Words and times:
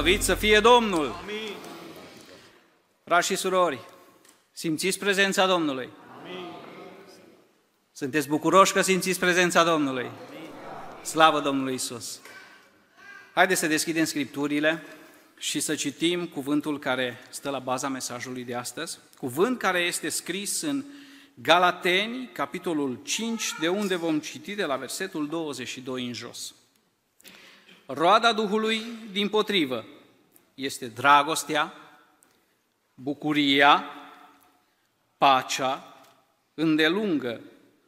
Slăvit 0.00 0.22
să 0.22 0.34
fie 0.34 0.60
Domnul! 0.60 1.14
Amin. 1.22 1.54
Frați 3.04 3.26
și 3.26 3.36
surori, 3.36 3.78
simțiți 4.52 4.98
prezența 4.98 5.46
Domnului? 5.46 5.88
Amin. 6.20 6.44
Sunteți 7.92 8.28
bucuroși 8.28 8.72
că 8.72 8.80
simțiți 8.80 9.18
prezența 9.18 9.64
Domnului? 9.64 10.02
Amin. 10.04 10.50
Slavă 11.02 11.40
Domnului 11.40 11.74
Isus! 11.74 12.20
Haideți 13.34 13.60
să 13.60 13.66
deschidem 13.66 14.04
Scripturile 14.04 14.82
și 15.38 15.60
să 15.60 15.74
citim 15.74 16.26
cuvântul 16.26 16.78
care 16.78 17.18
stă 17.30 17.50
la 17.50 17.58
baza 17.58 17.88
mesajului 17.88 18.44
de 18.44 18.54
astăzi. 18.54 18.98
Cuvânt 19.16 19.58
care 19.58 19.78
este 19.80 20.08
scris 20.08 20.60
în 20.60 20.84
Galateni, 21.34 22.30
capitolul 22.32 23.00
5, 23.04 23.54
de 23.60 23.68
unde 23.68 23.96
vom 23.96 24.18
citi 24.18 24.54
de 24.54 24.64
la 24.64 24.76
versetul 24.76 25.28
22 25.28 26.06
în 26.06 26.12
jos. 26.12 26.54
Roada 27.86 28.32
Duhului, 28.32 28.82
din 29.12 29.28
potrivă, 29.28 29.84
este 30.64 30.86
dragostea, 30.86 31.74
bucuria, 32.94 33.84
pacea, 35.18 36.02
îndelungă, 36.54 37.40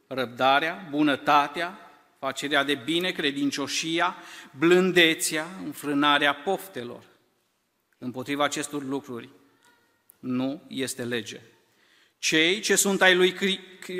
răbdarea, 0.07 0.87
bunătatea, 0.89 1.91
facerea 2.19 2.63
de 2.63 2.75
bine, 2.75 3.11
credincioșia, 3.11 4.15
blândețea, 4.57 5.47
înfrânarea 5.63 6.33
poftelor. 6.33 7.03
Împotriva 7.97 8.43
acestor 8.43 8.83
lucruri 8.83 9.29
nu 10.19 10.61
este 10.67 11.03
lege. 11.03 11.41
Cei 12.17 12.59
ce 12.59 12.75
sunt 12.75 13.01
ai 13.01 13.15
lui, 13.15 13.35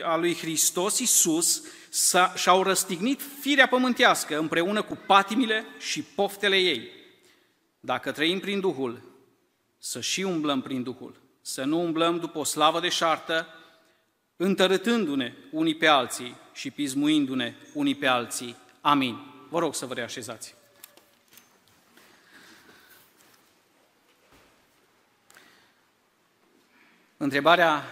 a 0.04 0.16
lui 0.16 0.36
Hristos 0.36 1.00
Iisus 1.00 1.64
și-au 2.36 2.64
răstignit 2.64 3.22
firea 3.40 3.68
pământească 3.68 4.38
împreună 4.38 4.82
cu 4.82 4.96
patimile 5.06 5.66
și 5.80 6.02
poftele 6.02 6.58
ei. 6.58 7.03
Dacă 7.86 8.12
trăim 8.12 8.40
prin 8.40 8.60
Duhul, 8.60 9.02
să 9.78 10.02
și 10.02 10.22
umblăm 10.22 10.62
prin 10.62 10.84
Duhul, 10.84 11.22
să 11.42 11.64
nu 11.64 11.82
umblăm 11.82 12.20
după 12.20 12.38
o 12.38 12.44
slavă 12.44 12.80
de 12.80 12.90
șartă, 12.90 13.48
întărâtându-ne 14.36 15.34
unii 15.52 15.76
pe 15.76 15.88
alții 15.88 16.36
și 16.54 16.72
pismuindu-ne 16.72 17.56
unii 17.74 17.96
pe 17.96 18.08
alții. 18.08 18.56
Amin. 18.82 19.18
Vă 19.50 19.60
rog 19.60 19.76
să 19.76 19.86
vă 19.86 19.94
reașezați. 19.94 20.56
Întrebarea, 27.18 27.84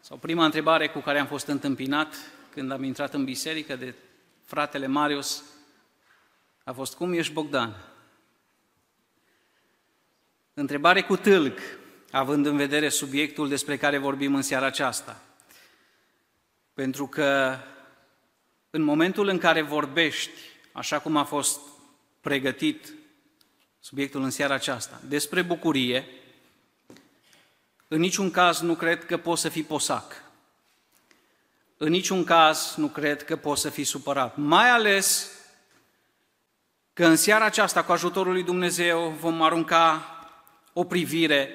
sau 0.00 0.16
prima 0.16 0.44
întrebare 0.44 0.88
cu 0.88 0.98
care 0.98 1.18
am 1.18 1.26
fost 1.26 1.46
întâmpinat 1.46 2.14
când 2.50 2.70
am 2.70 2.82
intrat 2.82 3.14
în 3.14 3.24
biserică 3.24 3.76
de 3.76 3.94
fratele 4.44 4.86
Marius 4.86 5.42
a 6.64 6.72
fost, 6.72 6.94
cum 6.94 7.12
ești 7.12 7.32
Bogdan? 7.32 7.87
Întrebare 10.58 11.02
cu 11.02 11.16
tâlc, 11.16 11.58
având 12.10 12.46
în 12.46 12.56
vedere 12.56 12.88
subiectul 12.88 13.48
despre 13.48 13.76
care 13.76 13.98
vorbim 13.98 14.34
în 14.34 14.42
seara 14.42 14.66
aceasta. 14.66 15.22
Pentru 16.74 17.06
că 17.06 17.58
în 18.70 18.82
momentul 18.82 19.28
în 19.28 19.38
care 19.38 19.62
vorbești, 19.62 20.40
așa 20.72 20.98
cum 20.98 21.16
a 21.16 21.24
fost 21.24 21.60
pregătit 22.20 22.92
subiectul 23.80 24.22
în 24.22 24.30
seara 24.30 24.54
aceasta, 24.54 25.00
despre 25.08 25.42
bucurie, 25.42 26.06
în 27.88 28.00
niciun 28.00 28.30
caz 28.30 28.60
nu 28.60 28.74
cred 28.74 29.04
că 29.04 29.16
poți 29.16 29.40
să 29.40 29.48
fii 29.48 29.62
posac. 29.62 30.22
În 31.76 31.90
niciun 31.90 32.24
caz 32.24 32.74
nu 32.76 32.86
cred 32.86 33.24
că 33.24 33.36
poți 33.36 33.60
să 33.60 33.68
fii 33.68 33.84
supărat. 33.84 34.36
Mai 34.36 34.70
ales 34.70 35.30
că 36.92 37.06
în 37.06 37.16
seara 37.16 37.44
aceasta, 37.44 37.84
cu 37.84 37.92
ajutorul 37.92 38.32
lui 38.32 38.42
Dumnezeu, 38.42 39.08
vom 39.08 39.42
arunca 39.42 40.12
o 40.72 40.84
privire 40.84 41.50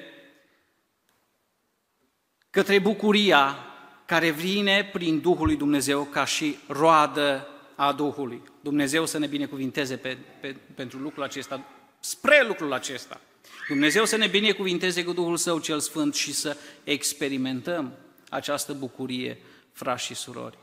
către 2.50 2.78
bucuria 2.78 3.56
care 4.04 4.30
vine 4.30 4.90
prin 4.92 5.20
Duhul 5.20 5.46
lui 5.46 5.56
Dumnezeu 5.56 6.04
ca 6.04 6.24
și 6.24 6.56
roadă 6.66 7.48
a 7.74 7.92
Duhului. 7.92 8.42
Dumnezeu 8.60 9.06
să 9.06 9.18
ne 9.18 9.26
binecuvinteze 9.26 9.96
pe, 9.96 10.18
pe, 10.40 10.56
pentru 10.74 10.98
lucrul 10.98 11.22
acesta, 11.22 11.64
spre 12.00 12.44
lucrul 12.46 12.72
acesta. 12.72 13.20
Dumnezeu 13.68 14.04
să 14.04 14.16
ne 14.16 14.26
binecuvinteze 14.26 15.04
cu 15.04 15.12
Duhul 15.12 15.36
Său 15.36 15.58
cel 15.58 15.80
Sfânt 15.80 16.14
și 16.14 16.32
să 16.32 16.56
experimentăm 16.84 17.92
această 18.28 18.72
bucurie, 18.72 19.38
frați 19.72 20.04
și 20.04 20.14
surori. 20.14 20.58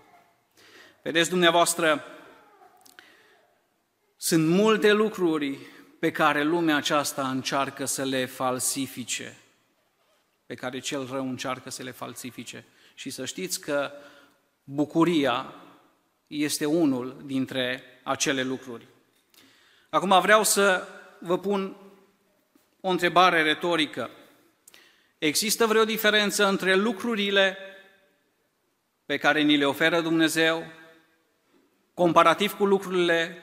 Vedeți 1.02 1.30
dumneavoastră, 1.30 2.04
sunt 4.18 4.48
multe 4.48 4.92
lucruri 4.92 5.58
pe 6.02 6.12
care 6.12 6.44
lumea 6.44 6.76
aceasta 6.76 7.30
încearcă 7.30 7.86
să 7.86 8.04
le 8.04 8.26
falsifice, 8.26 9.38
pe 10.46 10.56
care 10.56 10.80
cel 10.80 11.08
rău 11.12 11.30
încearcă 11.30 11.70
să 11.70 11.84
le 11.84 11.92
falsifice. 11.92 12.66
Și 12.94 13.10
să 13.10 13.26
știți 13.26 13.60
că 13.60 13.92
bucuria 14.64 15.54
este 16.28 16.66
unul 16.66 17.22
dintre 17.26 17.84
acele 18.04 18.44
lucruri. 18.44 18.88
Acum 19.90 20.22
vreau 20.22 20.44
să 20.44 20.88
vă 21.20 21.40
pun 21.40 21.76
o 22.80 22.90
întrebare 22.90 23.42
retorică. 23.42 24.10
Există 25.18 25.66
vreo 25.66 25.86
diferență 25.86 26.48
între 26.48 26.76
lucrurile 26.76 27.58
pe 29.06 29.18
care 29.18 29.42
ni 29.42 29.58
le 29.58 29.66
oferă 29.66 30.02
Dumnezeu 30.02 30.64
comparativ 31.94 32.54
cu 32.54 32.66
lucrurile 32.66 33.38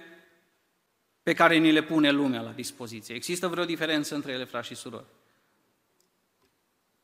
pe 1.28 1.34
care 1.34 1.56
ni 1.56 1.72
le 1.72 1.82
pune 1.82 2.10
lumea 2.10 2.40
la 2.40 2.50
dispoziție? 2.50 3.14
Există 3.14 3.48
vreo 3.48 3.64
diferență 3.64 4.14
între 4.14 4.32
ele, 4.32 4.44
frați 4.44 4.66
și 4.66 4.74
surori? 4.74 5.04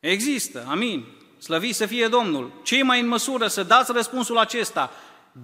Există, 0.00 0.64
amin. 0.68 1.04
Slăvi 1.38 1.72
să 1.72 1.86
fie 1.86 2.08
Domnul. 2.08 2.52
Cei 2.62 2.82
mai 2.82 3.00
în 3.00 3.06
măsură 3.06 3.46
să 3.46 3.62
dați 3.62 3.92
răspunsul 3.92 4.38
acesta. 4.38 4.92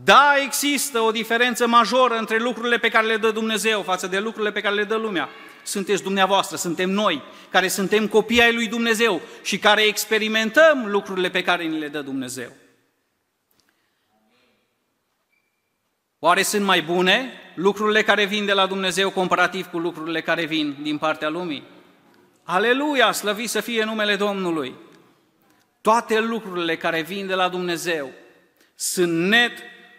Da, 0.04 0.34
există 0.44 1.00
o 1.00 1.10
diferență 1.10 1.66
majoră 1.66 2.16
între 2.18 2.38
lucrurile 2.38 2.78
pe 2.78 2.88
care 2.88 3.06
le 3.06 3.16
dă 3.16 3.30
Dumnezeu 3.30 3.82
față 3.82 4.06
de 4.06 4.18
lucrurile 4.18 4.52
pe 4.52 4.60
care 4.60 4.74
le 4.74 4.84
dă 4.84 4.96
lumea 4.96 5.28
sunteți 5.62 6.02
dumneavoastră, 6.02 6.56
suntem 6.56 6.90
noi, 6.90 7.22
care 7.50 7.68
suntem 7.68 8.08
copii 8.08 8.42
ai 8.42 8.54
lui 8.54 8.68
Dumnezeu 8.68 9.20
și 9.42 9.58
care 9.58 9.82
experimentăm 9.82 10.86
lucrurile 10.86 11.30
pe 11.30 11.42
care 11.42 11.64
ni 11.64 11.78
le 11.78 11.88
dă 11.88 12.00
Dumnezeu. 12.02 12.52
Oare 16.18 16.42
sunt 16.42 16.64
mai 16.64 16.82
bune 16.82 17.39
lucrurile 17.54 18.02
care 18.02 18.24
vin 18.24 18.44
de 18.44 18.52
la 18.52 18.66
Dumnezeu 18.66 19.10
comparativ 19.10 19.66
cu 19.66 19.78
lucrurile 19.78 20.20
care 20.20 20.44
vin 20.44 20.76
din 20.82 20.98
partea 20.98 21.28
lumii? 21.28 21.62
Aleluia, 22.42 23.12
slăvit 23.12 23.48
să 23.48 23.60
fie 23.60 23.84
numele 23.84 24.16
Domnului! 24.16 24.74
Toate 25.80 26.20
lucrurile 26.20 26.76
care 26.76 27.00
vin 27.00 27.26
de 27.26 27.34
la 27.34 27.48
Dumnezeu 27.48 28.10
sunt 28.74 29.28
net 29.28 29.52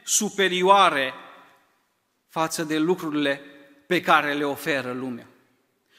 superioare 0.03 1.13
față 2.29 2.63
de 2.63 2.77
lucrurile 2.77 3.41
pe 3.87 4.01
care 4.01 4.33
le 4.33 4.43
oferă 4.43 4.91
lumea. 4.91 5.25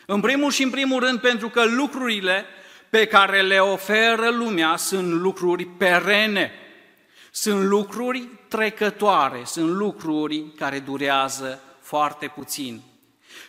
În 0.06 0.20
primul 0.20 0.50
și 0.50 0.62
în 0.62 0.70
primul 0.70 1.00
rând 1.00 1.20
pentru 1.20 1.48
că 1.48 1.64
lucrurile 1.64 2.44
pe 2.90 3.06
care 3.06 3.42
le 3.42 3.58
oferă 3.58 4.30
lumea 4.30 4.76
sunt 4.76 5.12
lucruri 5.12 5.64
perene, 5.64 6.52
sunt 7.34 7.62
lucruri 7.62 8.28
trecătoare, 8.48 9.43
sunt 9.44 9.69
lucruri 9.69 10.44
care 10.56 10.78
durează 10.78 11.60
foarte 11.81 12.28
puțin. 12.28 12.81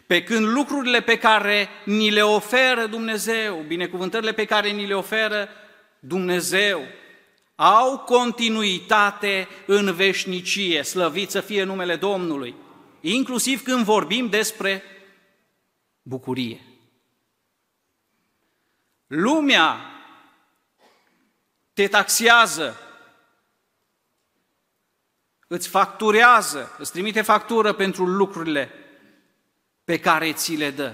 Pe 0.08 0.24
când 0.24 0.48
lucrurile 0.48 1.02
pe 1.02 1.18
care 1.18 1.70
ni 1.86 2.10
le 2.10 2.22
oferă 2.22 2.86
Dumnezeu, 2.86 3.64
binecuvântările 3.68 4.34
pe 4.34 4.46
care 4.46 4.70
ni 4.70 4.86
le 4.86 4.96
oferă 4.96 5.50
Dumnezeu, 6.00 6.82
au 7.56 7.98
continuitate 7.98 9.48
în 9.66 9.94
veșnicie, 9.94 10.82
slăvit 10.82 11.30
să 11.30 11.42
fie 11.42 11.64
numele 11.64 11.96
Domnului. 11.96 12.56
Inclusiv 13.02 13.64
când 13.64 13.84
vorbim 13.84 14.30
despre 14.30 14.84
bucurie. 16.02 16.62
Lumea 19.08 19.78
te 21.74 21.88
taxează, 21.88 22.78
îți 25.48 25.68
facturează, 25.68 26.76
îți 26.78 26.92
trimite 26.92 27.22
factură 27.22 27.74
pentru 27.74 28.06
lucrurile 28.06 28.72
pe 29.84 30.00
care 30.00 30.34
ți 30.34 30.56
le 30.56 30.70
dă. 30.70 30.94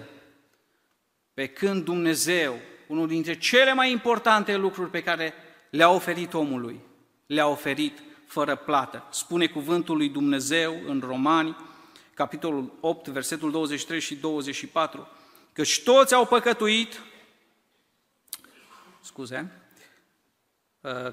Pe 1.33 1.47
când 1.47 1.83
Dumnezeu, 1.83 2.59
unul 2.87 3.07
dintre 3.07 3.37
cele 3.37 3.73
mai 3.73 3.91
importante 3.91 4.55
lucruri 4.55 4.89
pe 4.89 5.03
care 5.03 5.33
le-a 5.69 5.89
oferit 5.89 6.33
omului, 6.33 6.79
le-a 7.25 7.47
oferit 7.47 7.99
fără 8.27 8.55
plată. 8.55 9.07
Spune 9.11 9.47
cuvântul 9.47 9.97
lui 9.97 10.09
Dumnezeu 10.09 10.75
în 10.85 11.03
Romani, 11.05 11.57
capitolul 12.13 12.77
8, 12.79 13.07
versetul 13.07 13.51
23 13.51 13.99
și 13.99 14.15
24, 14.15 15.07
căci 15.53 15.83
toți 15.83 16.13
au 16.13 16.25
păcătuit, 16.25 17.01
scuze, 19.01 19.51
uh, 19.51 19.68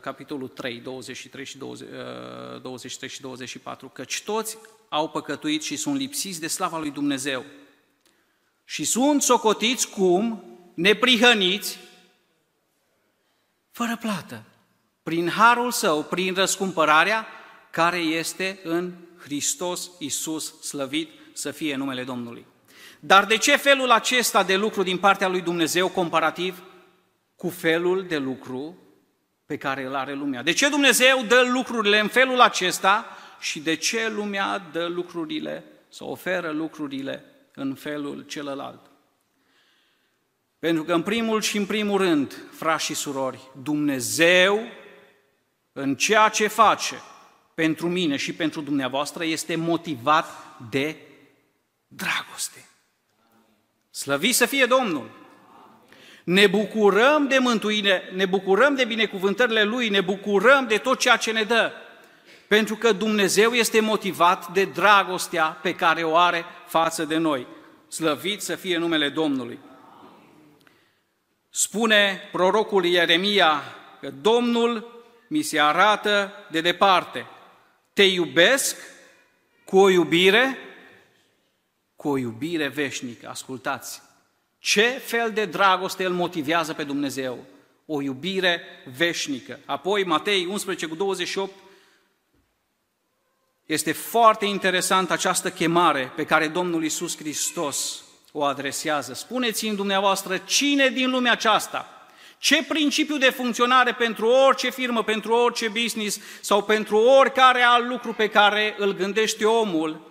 capitolul 0.00 0.48
3, 0.48 0.78
23 0.80 1.44
și 1.44 1.58
20, 1.58 1.88
23 2.62 3.08
uh, 3.08 3.14
și 3.14 3.20
24, 3.20 3.88
căci 3.88 4.22
toți 4.22 4.58
au 4.88 5.08
păcătuit 5.08 5.62
și 5.62 5.76
sunt 5.76 5.96
lipsiți 5.96 6.40
de 6.40 6.46
slava 6.46 6.78
lui 6.78 6.90
Dumnezeu. 6.90 7.44
și 8.64 8.84
sunt 8.84 9.22
socotiți 9.22 9.88
cum 9.88 10.44
neprihăniți, 10.74 11.78
fără 13.70 13.96
plată, 14.00 14.42
prin 15.02 15.28
harul 15.28 15.70
său, 15.70 16.02
prin 16.02 16.34
răscumpărarea 16.34 17.26
care 17.70 17.98
este 17.98 18.60
în 18.64 18.92
Hristos 19.18 19.90
Iisus 19.98 20.60
slăvit 20.60 21.10
să 21.32 21.50
fie 21.50 21.76
numele 21.76 22.04
Domnului. 22.04 22.46
Dar 23.00 23.24
de 23.24 23.36
ce 23.36 23.56
felul 23.56 23.90
acesta 23.90 24.42
de 24.42 24.56
lucru 24.56 24.82
din 24.82 24.98
partea 24.98 25.28
lui 25.28 25.40
Dumnezeu 25.40 25.88
comparativ 25.88 26.62
cu 27.36 27.48
felul 27.48 28.06
de 28.06 28.16
lucru 28.16 28.85
pe 29.46 29.56
care 29.56 29.84
îl 29.84 29.94
are 29.94 30.12
lumea? 30.12 30.42
De 30.42 30.52
ce 30.52 30.68
Dumnezeu 30.68 31.22
dă 31.22 31.40
lucrurile 31.52 31.98
în 31.98 32.08
felul 32.08 32.40
acesta 32.40 33.06
și 33.40 33.60
de 33.60 33.74
ce 33.74 34.08
lumea 34.08 34.58
dă 34.72 34.86
lucrurile 34.86 35.64
sau 35.88 36.08
oferă 36.08 36.50
lucrurile 36.50 37.24
în 37.54 37.74
felul 37.74 38.22
celălalt? 38.22 38.80
Pentru 40.58 40.84
că 40.84 40.94
în 40.94 41.02
primul 41.02 41.40
și 41.40 41.56
în 41.56 41.66
primul 41.66 41.98
rând, 41.98 42.42
frați 42.50 42.84
și 42.84 42.94
surori, 42.94 43.50
Dumnezeu 43.62 44.60
în 45.72 45.94
ceea 45.94 46.28
ce 46.28 46.46
face 46.46 47.02
pentru 47.54 47.88
mine 47.88 48.16
și 48.16 48.32
pentru 48.32 48.60
dumneavoastră 48.60 49.24
este 49.24 49.56
motivat 49.56 50.26
de 50.70 50.96
dragoste. 51.88 52.64
Slăvit 53.90 54.34
să 54.34 54.46
fie 54.46 54.66
Domnul! 54.66 55.25
Ne 56.26 56.46
bucurăm 56.46 57.28
de 57.28 57.38
mântuire, 57.38 58.10
ne 58.14 58.26
bucurăm 58.26 58.74
de 58.74 58.84
binecuvântările 58.84 59.62
Lui, 59.62 59.88
ne 59.88 60.00
bucurăm 60.00 60.66
de 60.66 60.78
tot 60.78 60.98
ceea 60.98 61.16
ce 61.16 61.32
ne 61.32 61.42
dă, 61.42 61.72
pentru 62.48 62.76
că 62.76 62.92
Dumnezeu 62.92 63.52
este 63.52 63.80
motivat 63.80 64.52
de 64.52 64.64
dragostea 64.64 65.44
pe 65.44 65.74
care 65.74 66.02
o 66.02 66.16
are 66.16 66.44
față 66.66 67.04
de 67.04 67.16
noi. 67.16 67.46
Slăvit 67.88 68.42
să 68.42 68.54
fie 68.54 68.76
numele 68.76 69.08
Domnului! 69.08 69.58
Spune 71.50 72.28
prorocul 72.32 72.84
Ieremia 72.84 73.62
că 74.00 74.10
Domnul 74.10 75.04
mi 75.28 75.42
se 75.42 75.60
arată 75.60 76.32
de 76.50 76.60
departe. 76.60 77.26
Te 77.92 78.02
iubesc 78.02 78.76
cu 79.64 79.78
o 79.78 79.88
iubire, 79.88 80.58
cu 81.96 82.08
o 82.08 82.18
iubire 82.18 82.68
veșnică. 82.68 83.28
Ascultați, 83.28 84.02
ce 84.66 85.02
fel 85.04 85.30
de 85.32 85.44
dragoste 85.44 86.04
îl 86.04 86.12
motivează 86.12 86.72
pe 86.72 86.84
Dumnezeu? 86.84 87.44
O 87.86 88.02
iubire 88.02 88.62
veșnică. 88.96 89.60
Apoi, 89.64 90.04
Matei 90.04 90.46
11 90.46 90.86
cu 90.86 90.94
28, 90.94 91.52
este 93.66 93.92
foarte 93.92 94.44
interesant 94.44 95.10
această 95.10 95.50
chemare 95.50 96.12
pe 96.16 96.24
care 96.24 96.48
Domnul 96.48 96.84
Isus 96.84 97.16
Hristos 97.16 98.04
o 98.32 98.42
adresează. 98.44 99.14
Spuneți-mi 99.14 99.76
dumneavoastră, 99.76 100.36
cine 100.36 100.88
din 100.88 101.10
lumea 101.10 101.32
aceasta, 101.32 102.08
ce 102.38 102.64
principiu 102.64 103.16
de 103.16 103.30
funcționare 103.30 103.92
pentru 103.92 104.26
orice 104.26 104.70
firmă, 104.70 105.02
pentru 105.02 105.32
orice 105.32 105.68
business 105.68 106.20
sau 106.40 106.62
pentru 106.62 106.96
oricare 106.96 107.62
alt 107.62 107.88
lucru 107.88 108.12
pe 108.12 108.28
care 108.28 108.74
îl 108.78 108.94
gândește 108.94 109.44
omul, 109.44 110.10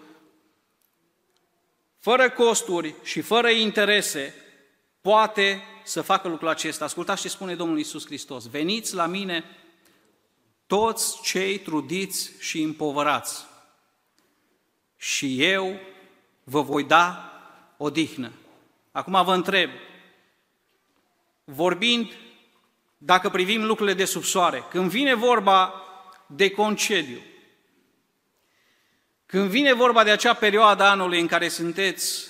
fără 2.00 2.30
costuri 2.30 2.96
și 3.04 3.22
fără 3.22 3.50
interese, 3.50 4.45
poate 5.06 5.64
să 5.84 6.02
facă 6.02 6.28
lucrul 6.28 6.48
acesta. 6.48 6.86
Ascultați 6.86 7.22
ce 7.22 7.30
spune 7.30 7.56
Domnul 7.56 7.80
Isus 7.80 8.06
Hristos. 8.06 8.48
Veniți 8.50 8.94
la 8.94 9.06
mine 9.06 9.44
toți 10.68 11.22
cei 11.22 11.60
trudiți 11.60 12.32
și 12.40 12.62
împovărați 12.62 13.46
și 14.98 15.44
eu 15.44 15.80
vă 16.44 16.62
voi 16.62 16.84
da 16.84 17.32
odihnă. 17.78 18.32
Acum 18.92 19.24
vă 19.24 19.34
întreb, 19.34 19.70
vorbind, 21.44 22.12
dacă 22.98 23.30
privim 23.30 23.66
lucrurile 23.66 23.96
de 23.96 24.06
sub 24.06 24.24
soare, 24.24 24.64
când 24.70 24.90
vine 24.90 25.14
vorba 25.14 25.74
de 26.28 26.50
concediu, 26.50 27.22
când 29.26 29.50
vine 29.50 29.74
vorba 29.74 30.04
de 30.04 30.12
acea 30.12 30.34
perioadă 30.34 30.84
anului 30.84 31.20
în 31.20 31.28
care 31.28 31.48
sunteți 31.48 32.28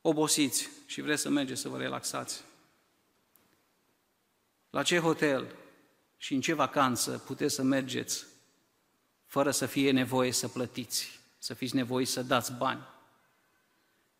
obosiți 0.00 0.74
și 0.96 1.02
vreți 1.02 1.22
să 1.22 1.28
mergeți 1.28 1.60
să 1.60 1.68
vă 1.68 1.78
relaxați, 1.78 2.42
la 4.70 4.82
ce 4.82 4.98
hotel 4.98 5.54
și 6.16 6.34
în 6.34 6.40
ce 6.40 6.52
vacanță 6.52 7.22
puteți 7.26 7.54
să 7.54 7.62
mergeți 7.62 8.24
fără 9.26 9.50
să 9.50 9.66
fie 9.66 9.90
nevoie 9.90 10.32
să 10.32 10.48
plătiți, 10.48 11.20
să 11.38 11.54
fiți 11.54 11.74
nevoiți 11.74 12.12
să 12.12 12.22
dați 12.22 12.52
bani, 12.52 12.80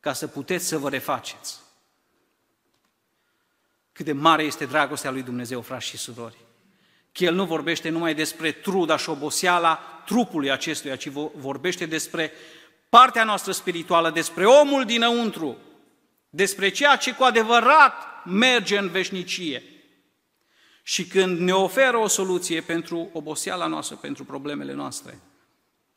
ca 0.00 0.12
să 0.12 0.26
puteți 0.26 0.66
să 0.66 0.78
vă 0.78 0.88
refaceți. 0.88 1.60
Cât 3.92 4.04
de 4.04 4.12
mare 4.12 4.42
este 4.42 4.66
dragostea 4.66 5.10
lui 5.10 5.22
Dumnezeu, 5.22 5.60
frați 5.60 5.86
și 5.86 5.96
surori. 5.96 6.38
Că 7.12 7.24
El 7.24 7.34
nu 7.34 7.44
vorbește 7.44 7.88
numai 7.88 8.14
despre 8.14 8.52
truda 8.52 8.96
și 8.96 9.08
oboseala 9.08 10.02
trupului 10.06 10.50
acestuia, 10.50 10.96
ci 10.96 11.08
vorbește 11.34 11.86
despre 11.86 12.32
partea 12.88 13.24
noastră 13.24 13.52
spirituală, 13.52 14.10
despre 14.10 14.46
omul 14.46 14.84
dinăuntru, 14.84 15.58
despre 16.36 16.68
ceea 16.68 16.96
ce 16.96 17.14
cu 17.14 17.24
adevărat 17.24 18.24
merge 18.24 18.78
în 18.78 18.88
veșnicie. 18.88 19.62
Și 20.82 21.06
când 21.06 21.38
ne 21.38 21.52
oferă 21.52 21.96
o 21.96 22.06
soluție 22.06 22.60
pentru 22.60 23.10
oboseala 23.12 23.66
noastră, 23.66 23.96
pentru 23.96 24.24
problemele 24.24 24.72
noastre, 24.72 25.18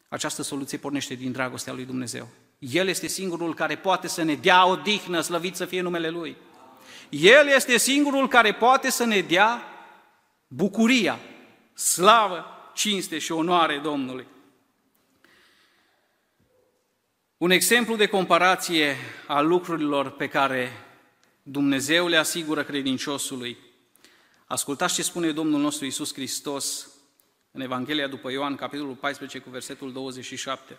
această 0.08 0.42
soluție 0.42 0.78
pornește 0.78 1.14
din 1.14 1.32
dragostea 1.32 1.74
lui 1.74 1.86
Dumnezeu. 1.86 2.28
El 2.60 2.88
este 2.88 3.08
singurul 3.08 3.54
care 3.54 3.78
poate 3.78 4.08
să 4.08 4.24
ne 4.24 4.36
dea 4.36 4.66
o 4.66 4.76
dihnă, 4.76 5.22
slăvit 5.22 5.56
să 5.56 5.66
fie 5.66 5.82
numele 5.82 6.10
Lui. 6.10 6.38
El 7.10 7.48
este 7.48 7.78
singurul 7.78 8.28
care 8.28 8.54
poate 8.54 8.90
să 8.90 9.06
ne 9.06 9.20
dea 9.20 9.64
bucuria, 10.48 11.20
slavă, 11.74 12.46
cinste 12.74 13.18
și 13.18 13.32
onoare 13.32 13.78
Domnului. 13.78 14.26
Un 17.40 17.52
exemplu 17.52 17.96
de 17.96 18.08
comparație 18.08 18.96
a 19.28 19.42
lucrurilor 19.42 20.10
pe 20.10 20.28
care 20.28 20.72
Dumnezeu 21.44 22.08
le 22.08 22.18
asigură 22.18 22.64
credinciosului. 22.64 23.58
Ascultați 24.46 24.94
ce 24.94 25.04
spune 25.04 25.32
Domnul 25.32 25.62
nostru 25.62 25.86
Isus 25.86 26.14
Hristos 26.14 26.88
în 27.52 27.62
Evanghelia 27.62 28.08
după 28.08 28.32
Ioan, 28.32 28.56
capitolul 28.56 28.96
14, 28.96 29.40
cu 29.40 29.50
versetul 29.50 29.92
27. 29.92 30.78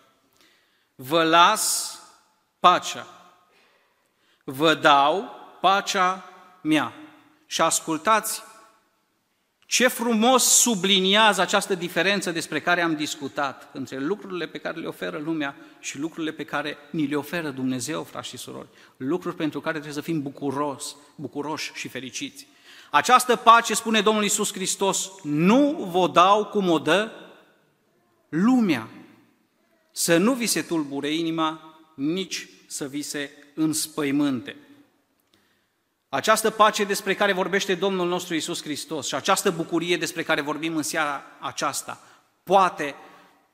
Vă 0.95 1.23
las 1.23 1.97
pacea, 2.59 3.07
vă 4.45 4.75
dau 4.75 5.31
pacea 5.61 6.25
mea. 6.62 6.93
Și 7.47 7.61
ascultați 7.61 8.43
ce 9.71 9.89
frumos 9.89 10.45
subliniază 10.45 11.41
această 11.41 11.75
diferență 11.75 12.31
despre 12.31 12.61
care 12.61 12.81
am 12.81 12.97
discutat 12.97 13.71
între 13.73 13.99
lucrurile 13.99 14.47
pe 14.47 14.59
care 14.59 14.81
le 14.81 14.87
oferă 14.87 15.19
lumea 15.19 15.57
și 15.81 15.99
lucrurile 15.99 16.33
pe 16.33 16.45
care 16.45 16.77
ni 16.91 17.07
le 17.07 17.17
oferă 17.17 17.50
Dumnezeu, 17.50 18.03
frați 18.03 18.29
și 18.29 18.37
surori. 18.37 18.69
Lucruri 18.97 19.37
pentru 19.37 19.61
care 19.61 19.73
trebuie 19.73 19.95
să 19.95 20.00
fim 20.00 20.23
bucuros, 20.23 20.97
bucuroși 21.15 21.73
și 21.75 21.89
fericiți. 21.89 22.47
Această 22.91 23.37
pace, 23.37 23.75
spune 23.75 24.00
Domnul 24.00 24.25
Isus 24.25 24.53
Hristos, 24.53 25.11
nu 25.23 25.89
vă 25.91 26.09
dau 26.12 26.45
cum 26.45 26.71
o 26.71 26.79
dă 26.79 27.11
lumea. 28.29 28.89
Să 29.91 30.17
nu 30.17 30.33
vi 30.35 30.47
se 30.47 30.62
tulbure 30.62 31.15
inima, 31.15 31.81
nici 31.95 32.49
să 32.67 32.87
vi 32.87 33.03
se 33.03 33.31
înspăimânte. 33.55 34.57
Această 36.12 36.50
pace 36.50 36.85
despre 36.85 37.14
care 37.14 37.33
vorbește 37.33 37.75
Domnul 37.75 38.09
nostru 38.09 38.35
Isus 38.35 38.62
Hristos 38.62 39.07
și 39.07 39.14
această 39.14 39.50
bucurie 39.50 39.97
despre 39.97 40.23
care 40.23 40.40
vorbim 40.40 40.76
în 40.76 40.83
seara 40.83 41.23
aceasta 41.38 42.00
poate 42.43 42.95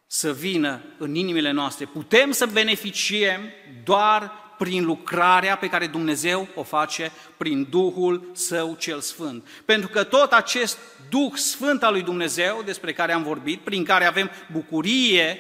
să 0.06 0.32
vină 0.32 0.82
în 0.98 1.14
inimile 1.14 1.50
noastre. 1.50 1.84
Putem 1.84 2.30
să 2.30 2.46
beneficiem 2.46 3.40
doar 3.84 4.32
prin 4.58 4.84
lucrarea 4.84 5.56
pe 5.56 5.68
care 5.68 5.86
Dumnezeu 5.86 6.48
o 6.54 6.62
face 6.62 7.12
prin 7.36 7.66
Duhul 7.70 8.30
Său 8.32 8.76
cel 8.78 9.00
Sfânt. 9.00 9.48
Pentru 9.64 9.88
că 9.88 10.04
tot 10.04 10.32
acest 10.32 10.78
Duh 11.10 11.32
Sfânt 11.34 11.82
al 11.82 11.92
lui 11.92 12.02
Dumnezeu, 12.02 12.62
despre 12.64 12.92
care 12.92 13.12
am 13.12 13.22
vorbit, 13.22 13.60
prin 13.60 13.84
care 13.84 14.04
avem 14.04 14.30
bucurie, 14.52 15.38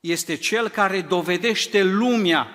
este 0.00 0.36
cel 0.36 0.68
care 0.68 1.00
dovedește 1.00 1.82
lumea 1.82 2.48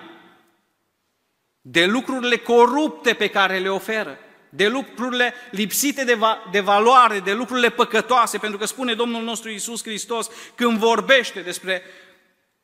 de 1.62 1.86
lucrurile 1.86 2.36
corupte 2.36 3.14
pe 3.14 3.28
care 3.28 3.58
le 3.58 3.70
oferă, 3.70 4.18
de 4.48 4.68
lucrurile 4.68 5.34
lipsite 5.50 6.04
de, 6.04 6.14
va- 6.14 6.48
de 6.50 6.60
valoare, 6.60 7.20
de 7.20 7.32
lucrurile 7.32 7.70
păcătoase, 7.70 8.38
pentru 8.38 8.58
că 8.58 8.64
spune 8.64 8.94
Domnul 8.94 9.22
nostru 9.22 9.50
Iisus 9.50 9.82
Hristos 9.82 10.30
când 10.54 10.78
vorbește 10.78 11.40
despre 11.40 11.82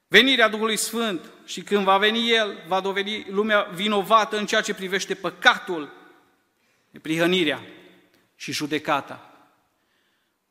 venirea 0.08 0.48
Duhului 0.48 0.76
Sfânt 0.76 1.24
și 1.44 1.62
când 1.62 1.84
va 1.84 1.98
veni 1.98 2.30
El, 2.30 2.64
va 2.66 2.80
dovedi 2.80 3.24
lumea 3.30 3.62
vinovată 3.62 4.38
în 4.38 4.46
ceea 4.46 4.60
ce 4.60 4.74
privește 4.74 5.14
păcatul, 5.14 5.92
prihănirea 7.02 7.62
și 8.36 8.52
judecata. 8.52 9.32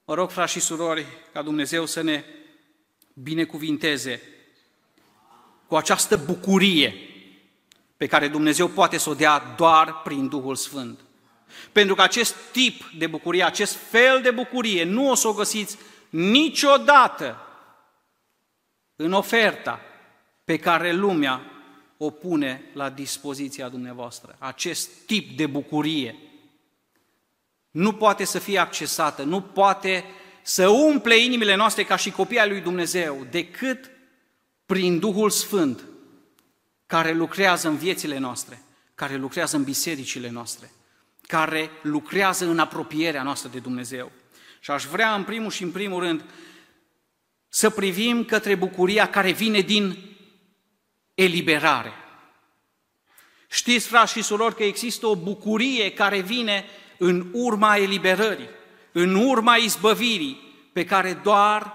Mă 0.06 0.14
rog, 0.14 0.30
frați 0.30 0.52
și 0.52 0.60
surori, 0.60 1.06
ca 1.34 1.42
Dumnezeu 1.42 1.86
să 1.86 2.02
ne 2.02 2.24
binecuvinteze 3.14 4.22
cu 5.68 5.76
această 5.76 6.18
bucurie 6.18 7.07
pe 7.98 8.08
care 8.08 8.28
Dumnezeu 8.28 8.68
poate 8.68 8.98
să 8.98 9.10
o 9.10 9.14
dea 9.14 9.54
doar 9.58 10.02
prin 10.02 10.28
Duhul 10.28 10.56
Sfânt. 10.56 11.00
Pentru 11.72 11.96
că 11.96 12.02
acest 12.02 12.36
tip 12.52 12.84
de 12.98 13.08
bucurie, 13.08 13.44
acest 13.44 13.76
fel 13.90 14.22
de 14.22 14.32
bucurie, 14.32 14.84
nu 14.84 15.10
o 15.10 15.16
să 15.16 15.28
o 15.28 15.34
găsiți 15.34 15.78
niciodată 16.10 17.42
în 18.96 19.14
oferta 19.14 19.80
pe 20.44 20.58
care 20.58 20.92
lumea 20.92 21.42
o 21.98 22.10
pune 22.10 22.64
la 22.74 22.90
dispoziția 22.90 23.70
dumneavoastră. 23.70 24.36
Acest 24.40 24.90
tip 25.06 25.38
de 25.38 25.46
bucurie 25.46 26.16
nu 27.72 27.94
poate 27.94 28.24
să 28.24 28.40
fie 28.40 28.58
accesată, 28.58 29.24
nu 29.24 29.42
poate 29.42 30.06
să 30.42 30.68
umple 30.68 31.18
inimile 31.18 31.56
noastre 31.56 31.84
ca 31.84 31.96
și 31.96 32.12
copii 32.12 32.40
al 32.40 32.50
lui 32.50 32.62
Dumnezeu, 32.62 33.28
decât 33.32 33.92
prin 34.66 35.00
Duhul 35.00 35.30
Sfânt, 35.30 35.84
care 36.88 37.14
lucrează 37.14 37.68
în 37.68 37.78
viețile 37.78 38.18
noastre, 38.18 38.62
care 38.96 39.16
lucrează 39.16 39.56
în 39.56 39.64
bisericile 39.64 40.30
noastre, 40.30 40.72
care 41.22 41.70
lucrează 41.82 42.46
în 42.46 42.60
apropierea 42.60 43.24
noastră 43.24 43.50
de 43.50 43.60
Dumnezeu. 43.60 44.12
Și 44.60 44.72
aș 44.72 44.84
vrea 44.84 45.16
în 45.16 45.24
primul 45.24 45.52
și 45.52 45.64
în 45.64 45.72
primul 45.72 46.00
rând 46.00 46.24
să 47.50 47.70
privim 47.70 48.26
către 48.26 48.56
bucuria 48.56 49.10
care 49.10 49.32
vine 49.32 49.60
din 49.60 49.98
eliberare. 51.14 51.92
Știți, 53.50 53.88
frați 53.88 54.12
și 54.12 54.22
surori, 54.22 54.56
că 54.56 54.64
există 54.64 55.08
o 55.08 55.16
bucurie 55.16 55.92
care 55.92 56.20
vine 56.20 56.66
în 56.98 57.30
urma 57.34 57.76
eliberării, 57.76 58.50
în 58.92 59.16
urma 59.16 59.56
izbăvirii, 59.56 60.70
pe 60.74 60.86
care 60.86 61.14
doar 61.14 61.74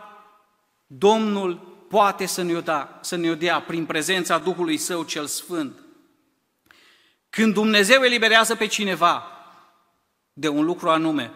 Domnul 0.87 1.72
poate 1.93 2.27
să 2.27 2.43
ne-o, 2.43 2.61
da, 2.61 2.99
să 3.03 3.17
ne-o 3.17 3.35
dea 3.35 3.61
prin 3.61 3.87
prezența 3.87 4.39
Duhului 4.39 4.77
Său 4.77 5.03
cel 5.03 5.27
Sfânt. 5.27 5.83
Când 7.31 7.55
Dumnezeu 7.55 8.03
eliberează 8.03 8.55
pe 8.55 8.67
cineva 8.67 9.27
de 10.33 10.49
un 10.49 10.65
lucru 10.65 10.91
anume, 10.91 11.33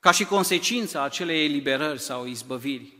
ca 0.00 0.10
și 0.10 0.24
consecința 0.24 1.02
acelei 1.02 1.44
eliberări 1.44 2.00
sau 2.00 2.26
izbăviri, 2.26 2.96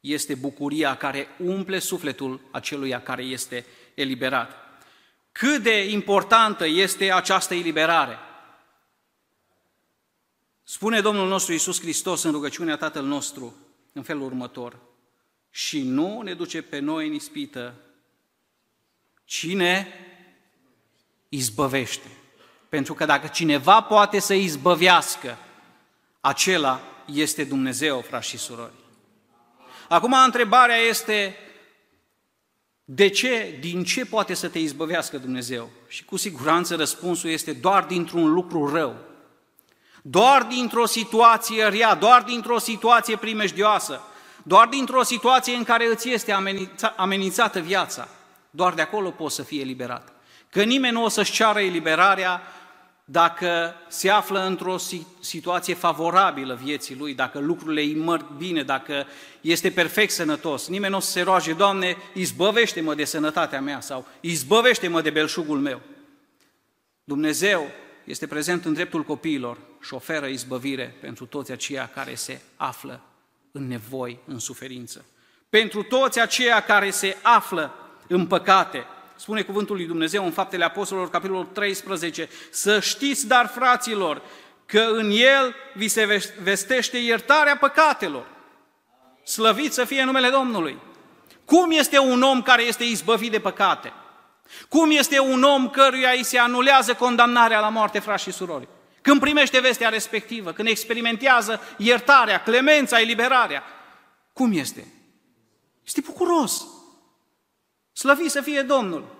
este 0.00 0.34
bucuria 0.34 0.96
care 0.96 1.28
umple 1.38 1.78
sufletul 1.78 2.40
aceluia 2.50 3.02
care 3.02 3.22
este 3.22 3.66
eliberat. 3.94 4.56
Cât 5.32 5.62
de 5.62 5.90
importantă 5.90 6.66
este 6.66 7.12
această 7.12 7.54
eliberare? 7.54 8.18
Spune 10.62 11.00
Domnul 11.00 11.28
nostru 11.28 11.52
Iisus 11.52 11.80
Hristos 11.80 12.22
în 12.22 12.30
rugăciunea 12.30 12.76
Tatăl 12.76 13.04
nostru 13.04 13.54
în 13.92 14.02
felul 14.02 14.22
următor. 14.22 14.76
Și 15.50 15.82
nu 15.82 16.22
ne 16.22 16.34
duce 16.34 16.62
pe 16.62 16.78
noi 16.78 17.06
în 17.06 17.12
ispită, 17.12 17.74
cine 19.24 19.88
izbăvește. 21.28 22.08
Pentru 22.68 22.94
că 22.94 23.04
dacă 23.04 23.26
cineva 23.26 23.82
poate 23.82 24.18
să 24.18 24.34
izbăvească, 24.34 25.38
acela 26.20 26.80
este 27.04 27.44
Dumnezeu, 27.44 28.00
frați 28.00 28.28
și 28.28 28.38
surori. 28.38 28.72
Acum 29.88 30.12
întrebarea 30.24 30.76
este, 30.76 31.36
de 32.84 33.08
ce, 33.08 33.56
din 33.60 33.84
ce 33.84 34.06
poate 34.06 34.34
să 34.34 34.48
te 34.48 34.58
izbăvească 34.58 35.18
Dumnezeu? 35.18 35.70
Și 35.88 36.04
cu 36.04 36.16
siguranță 36.16 36.76
răspunsul 36.76 37.30
este 37.30 37.52
doar 37.52 37.84
dintr-un 37.84 38.32
lucru 38.32 38.72
rău. 38.72 39.09
Doar 40.02 40.42
dintr-o 40.42 40.86
situație 40.86 41.64
rea, 41.64 41.94
doar 41.94 42.22
dintr-o 42.22 42.58
situație 42.58 43.16
primejdioasă, 43.16 44.00
doar 44.42 44.68
dintr-o 44.68 45.02
situație 45.02 45.54
în 45.54 45.64
care 45.64 45.86
îți 45.86 46.10
este 46.10 46.36
amenințată 46.96 47.60
viața. 47.60 48.08
Doar 48.50 48.74
de 48.74 48.82
acolo 48.82 49.10
poți 49.10 49.34
să 49.34 49.42
fii 49.42 49.60
eliberat. 49.60 50.12
Că 50.50 50.62
nimeni 50.62 50.92
nu 50.92 51.04
o 51.04 51.08
să-și 51.08 51.32
ceară 51.32 51.60
eliberarea 51.60 52.42
dacă 53.04 53.74
se 53.88 54.10
află 54.10 54.46
într-o 54.46 54.76
situație 55.20 55.74
favorabilă 55.74 56.58
vieții 56.62 56.96
lui, 56.96 57.14
dacă 57.14 57.38
lucrurile 57.38 57.80
îi 57.80 57.94
mărg 57.94 58.26
bine, 58.36 58.62
dacă 58.62 59.06
este 59.40 59.70
perfect 59.70 60.12
sănătos. 60.12 60.68
Nimeni 60.68 60.90
nu 60.90 60.98
o 60.98 61.00
să 61.00 61.10
se 61.10 61.22
roage, 61.22 61.52
Doamne, 61.52 61.96
izbăvește-mă 62.14 62.94
de 62.94 63.04
sănătatea 63.04 63.60
mea 63.60 63.80
sau 63.80 64.06
izbăvește-mă 64.20 65.00
de 65.00 65.10
belșugul 65.10 65.58
meu. 65.58 65.80
Dumnezeu 67.04 67.66
este 68.04 68.26
prezent 68.26 68.64
în 68.64 68.72
dreptul 68.72 69.02
copiilor 69.02 69.58
și 69.80 69.88
șoferă 69.88 70.26
izbăvire 70.26 70.96
pentru 71.00 71.26
toți 71.26 71.52
aceia 71.52 71.90
care 71.94 72.14
se 72.14 72.40
află 72.56 73.00
în 73.52 73.66
nevoi, 73.68 74.18
în 74.26 74.38
suferință. 74.38 75.04
Pentru 75.48 75.82
toți 75.82 76.20
aceia 76.20 76.60
care 76.60 76.90
se 76.90 77.16
află 77.22 77.74
în 78.08 78.26
păcate, 78.26 78.86
spune 79.16 79.42
cuvântul 79.42 79.76
lui 79.76 79.86
Dumnezeu 79.86 80.24
în 80.24 80.30
Faptele 80.30 80.64
Apostolilor, 80.64 81.10
capitolul 81.10 81.44
13, 81.44 82.28
să 82.50 82.80
știți, 82.80 83.26
dar 83.26 83.46
fraților, 83.46 84.22
că 84.66 84.80
în 84.80 85.10
El 85.10 85.54
vi 85.74 85.88
se 85.88 86.32
vestește 86.42 86.98
iertarea 86.98 87.56
păcatelor. 87.56 88.26
Slăvit 89.24 89.72
să 89.72 89.84
fie 89.84 90.04
numele 90.04 90.28
Domnului! 90.28 90.78
Cum 91.44 91.70
este 91.70 91.98
un 91.98 92.22
om 92.22 92.42
care 92.42 92.62
este 92.62 92.84
izbăvit 92.84 93.30
de 93.30 93.40
păcate? 93.40 93.92
Cum 94.68 94.90
este 94.90 95.18
un 95.18 95.42
om 95.42 95.68
căruia 95.68 96.10
îi 96.10 96.24
se 96.24 96.38
anulează 96.38 96.94
condamnarea 96.94 97.60
la 97.60 97.68
moarte, 97.68 97.98
frați 97.98 98.22
și 98.22 98.32
surori? 98.32 98.68
Când 99.02 99.20
primește 99.20 99.60
vestea 99.60 99.88
respectivă, 99.88 100.52
când 100.52 100.68
experimentează 100.68 101.60
iertarea, 101.76 102.42
clemența, 102.42 103.00
eliberarea, 103.00 103.62
cum 104.32 104.52
este? 104.52 104.86
Este 105.84 106.00
bucuros. 106.00 106.66
Slăvit 107.92 108.30
să 108.30 108.40
fie 108.40 108.62
Domnul! 108.62 109.18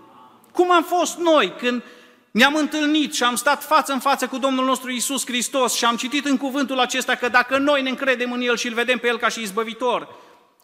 Cum 0.52 0.70
am 0.70 0.82
fost 0.82 1.18
noi 1.18 1.54
când 1.58 1.82
ne-am 2.30 2.54
întâlnit 2.54 3.14
și 3.14 3.22
am 3.22 3.34
stat 3.34 3.64
față 3.64 3.92
în 3.92 3.98
față 3.98 4.26
cu 4.26 4.38
Domnul 4.38 4.64
nostru 4.64 4.90
Isus 4.90 5.26
Hristos 5.26 5.74
și 5.74 5.84
am 5.84 5.96
citit 5.96 6.24
în 6.24 6.36
cuvântul 6.36 6.78
acesta 6.78 7.14
că 7.14 7.28
dacă 7.28 7.58
noi 7.58 7.82
ne 7.82 7.88
încredem 7.88 8.32
în 8.32 8.40
El 8.40 8.56
și 8.56 8.66
îl 8.66 8.74
vedem 8.74 8.98
pe 8.98 9.06
El 9.06 9.18
ca 9.18 9.28
și 9.28 9.40
izbăvitor, 9.40 10.08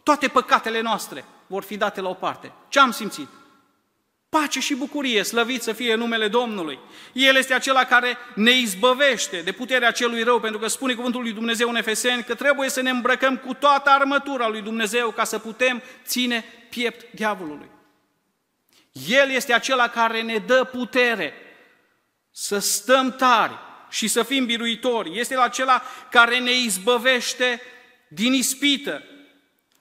toate 0.02 0.28
păcatele 0.28 0.80
noastre 0.80 1.24
vor 1.46 1.62
fi 1.62 1.76
date 1.76 2.00
la 2.00 2.08
o 2.08 2.14
parte. 2.14 2.52
Ce 2.68 2.80
am 2.80 2.90
simțit? 2.90 3.28
Pace 4.40 4.60
și 4.60 4.74
bucurie, 4.74 5.22
slăvit 5.22 5.62
să 5.62 5.72
fie 5.72 5.94
numele 5.94 6.28
Domnului. 6.28 6.78
El 7.12 7.36
este 7.36 7.54
acela 7.54 7.84
care 7.84 8.16
ne 8.34 8.50
izbăvește 8.50 9.40
de 9.40 9.52
puterea 9.52 9.90
celui 9.90 10.22
rău, 10.22 10.40
pentru 10.40 10.58
că 10.58 10.66
spune 10.66 10.94
cuvântul 10.94 11.22
lui 11.22 11.32
Dumnezeu 11.32 11.68
în 11.68 11.76
Efeseni 11.76 12.24
că 12.24 12.34
trebuie 12.34 12.68
să 12.68 12.80
ne 12.80 12.90
îmbrăcăm 12.90 13.36
cu 13.36 13.54
toată 13.54 13.90
armătura 13.90 14.48
lui 14.48 14.60
Dumnezeu 14.60 15.10
ca 15.10 15.24
să 15.24 15.38
putem 15.38 15.82
ține 16.04 16.44
piept 16.70 17.12
diavolului. 17.14 17.70
El 19.08 19.30
este 19.30 19.52
acela 19.52 19.88
care 19.88 20.22
ne 20.22 20.36
dă 20.36 20.64
putere 20.64 21.34
să 22.30 22.58
stăm 22.58 23.12
tari 23.12 23.58
și 23.90 24.08
să 24.08 24.22
fim 24.22 24.46
biruitori. 24.46 25.18
Este 25.18 25.36
acela 25.36 25.82
care 26.10 26.38
ne 26.38 26.52
izbăvește 26.52 27.60
din 28.08 28.32
ispită. 28.32 29.02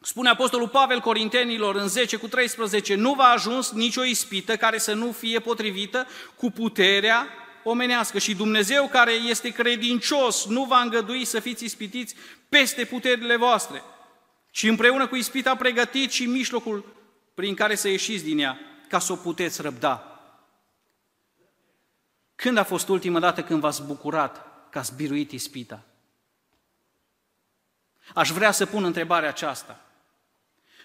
Spune 0.06 0.30
Apostolul 0.30 0.68
Pavel 0.68 1.00
Corintenilor 1.00 1.76
în 1.76 1.88
10 1.88 2.18
cu 2.18 2.28
13, 2.28 2.96
nu 2.96 3.14
va 3.14 3.24
ajuns 3.24 3.72
nicio 3.72 4.04
ispită 4.04 4.58
care 4.58 4.78
să 4.78 4.94
nu 4.94 5.12
fie 5.12 5.40
potrivită 5.40 6.08
cu 6.36 6.52
puterea 6.52 7.28
omenească 7.64 8.20
și 8.20 8.36
Dumnezeu 8.36 8.88
care 8.88 9.12
este 9.12 9.50
credincios 9.50 10.46
nu 10.46 10.64
va 10.64 10.82
îngădui 10.82 11.26
să 11.26 11.40
fiți 11.40 11.64
ispitiți 11.64 12.16
peste 12.50 12.86
puterile 12.86 13.36
voastre, 13.36 13.84
și 14.52 14.68
împreună 14.68 15.08
cu 15.08 15.16
ispita 15.16 15.56
pregătit 15.56 16.12
și 16.12 16.26
mijlocul 16.26 16.86
prin 17.34 17.56
care 17.56 17.76
să 17.76 17.88
ieșiți 17.88 18.24
din 18.24 18.40
ea 18.40 18.60
ca 18.88 19.00
să 19.00 19.12
o 19.12 19.16
puteți 19.16 19.62
răbda. 19.62 20.20
Când 22.36 22.58
a 22.58 22.64
fost 22.64 22.88
ultima 22.88 23.20
dată 23.20 23.44
când 23.44 23.60
v-ați 23.60 23.84
bucurat 23.84 24.46
că 24.70 24.80
ați 24.80 24.96
biruit 24.96 25.32
ispita? 25.32 25.84
Aș 28.14 28.30
vrea 28.30 28.52
să 28.52 28.66
pun 28.66 28.84
întrebarea 28.84 29.30
aceasta. 29.30 29.80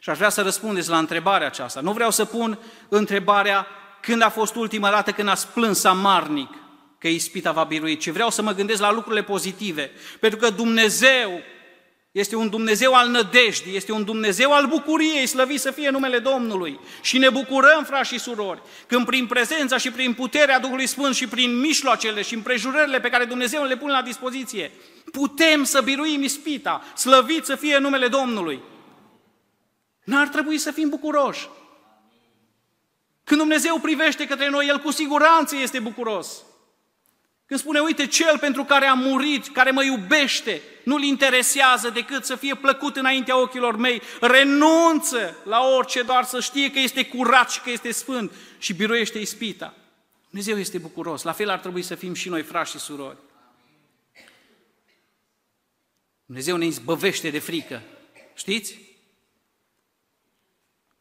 Și 0.02 0.10
aș 0.10 0.16
vrea 0.16 0.28
să 0.28 0.42
răspundeți 0.42 0.88
la 0.88 0.98
întrebarea 0.98 1.46
aceasta. 1.46 1.80
Nu 1.80 1.92
vreau 1.92 2.10
să 2.10 2.24
pun 2.24 2.58
întrebarea 2.88 3.66
când 4.00 4.22
a 4.22 4.28
fost 4.28 4.54
ultima 4.54 4.90
dată 4.90 5.10
când 5.10 5.28
ați 5.28 5.48
plâns 5.48 5.84
amarnic 5.84 6.48
că 6.98 7.08
ispita 7.08 7.52
va 7.52 7.64
birui, 7.64 7.96
ci 7.96 8.08
vreau 8.08 8.30
să 8.30 8.42
mă 8.42 8.52
gândesc 8.52 8.80
la 8.80 8.92
lucrurile 8.92 9.22
pozitive. 9.22 9.90
Pentru 10.20 10.38
că 10.38 10.50
Dumnezeu 10.50 11.40
este 12.10 12.36
un 12.36 12.48
Dumnezeu 12.48 12.94
al 12.94 13.08
nădejdii, 13.08 13.76
este 13.76 13.92
un 13.92 14.04
Dumnezeu 14.04 14.52
al 14.52 14.66
bucuriei, 14.66 15.26
slăvit 15.26 15.60
să 15.60 15.70
fie 15.70 15.90
numele 15.90 16.18
Domnului. 16.18 16.80
Și 17.02 17.18
ne 17.18 17.30
bucurăm, 17.30 17.84
frați 17.84 18.08
și 18.08 18.18
surori, 18.18 18.62
când 18.86 19.06
prin 19.06 19.26
prezența 19.26 19.76
și 19.76 19.90
prin 19.90 20.12
puterea 20.12 20.60
Duhului 20.60 20.86
Sfânt 20.86 21.14
și 21.14 21.26
prin 21.26 21.60
mijloacele 21.60 22.22
și 22.22 22.34
împrejurările 22.34 23.00
pe 23.00 23.08
care 23.08 23.24
Dumnezeu 23.24 23.64
le 23.64 23.76
pune 23.76 23.92
la 23.92 24.02
dispoziție, 24.02 24.70
putem 25.12 25.64
să 25.64 25.80
biruim 25.80 26.22
ispita, 26.22 26.82
slăvit 26.96 27.44
să 27.44 27.54
fie 27.54 27.78
numele 27.78 28.06
Domnului. 28.06 28.60
N-ar 30.10 30.28
trebui 30.28 30.58
să 30.58 30.70
fim 30.70 30.88
bucuroși. 30.88 31.48
Când 33.24 33.40
Dumnezeu 33.40 33.78
privește 33.78 34.26
către 34.26 34.48
noi, 34.48 34.66
El 34.66 34.78
cu 34.78 34.90
siguranță 34.90 35.56
este 35.56 35.78
bucuros. 35.78 36.42
Când 37.46 37.60
spune, 37.60 37.80
uite, 37.80 38.06
cel 38.06 38.38
pentru 38.38 38.64
care 38.64 38.86
am 38.86 38.98
murit, 38.98 39.48
care 39.48 39.70
mă 39.70 39.84
iubește, 39.84 40.62
nu-l 40.84 41.02
interesează 41.02 41.90
decât 41.90 42.24
să 42.24 42.36
fie 42.36 42.54
plăcut 42.54 42.96
înaintea 42.96 43.40
ochilor 43.40 43.76
mei, 43.76 44.02
renunță 44.20 45.36
la 45.44 45.60
orice, 45.60 46.02
doar 46.02 46.24
să 46.24 46.40
știe 46.40 46.70
că 46.70 46.78
este 46.78 47.06
curat 47.06 47.50
și 47.50 47.60
că 47.60 47.70
este 47.70 47.90
sfânt 47.92 48.32
și 48.58 48.74
biruiește 48.74 49.18
ispita. 49.18 49.74
Dumnezeu 50.28 50.58
este 50.58 50.78
bucuros, 50.78 51.22
la 51.22 51.32
fel 51.32 51.48
ar 51.48 51.58
trebui 51.58 51.82
să 51.82 51.94
fim 51.94 52.14
și 52.14 52.28
noi, 52.28 52.42
frați 52.42 52.70
și 52.70 52.78
surori. 52.78 53.16
Dumnezeu 56.26 56.56
ne 56.56 56.66
izbăvește 56.66 57.30
de 57.30 57.38
frică, 57.38 57.82
știți? 58.34 58.89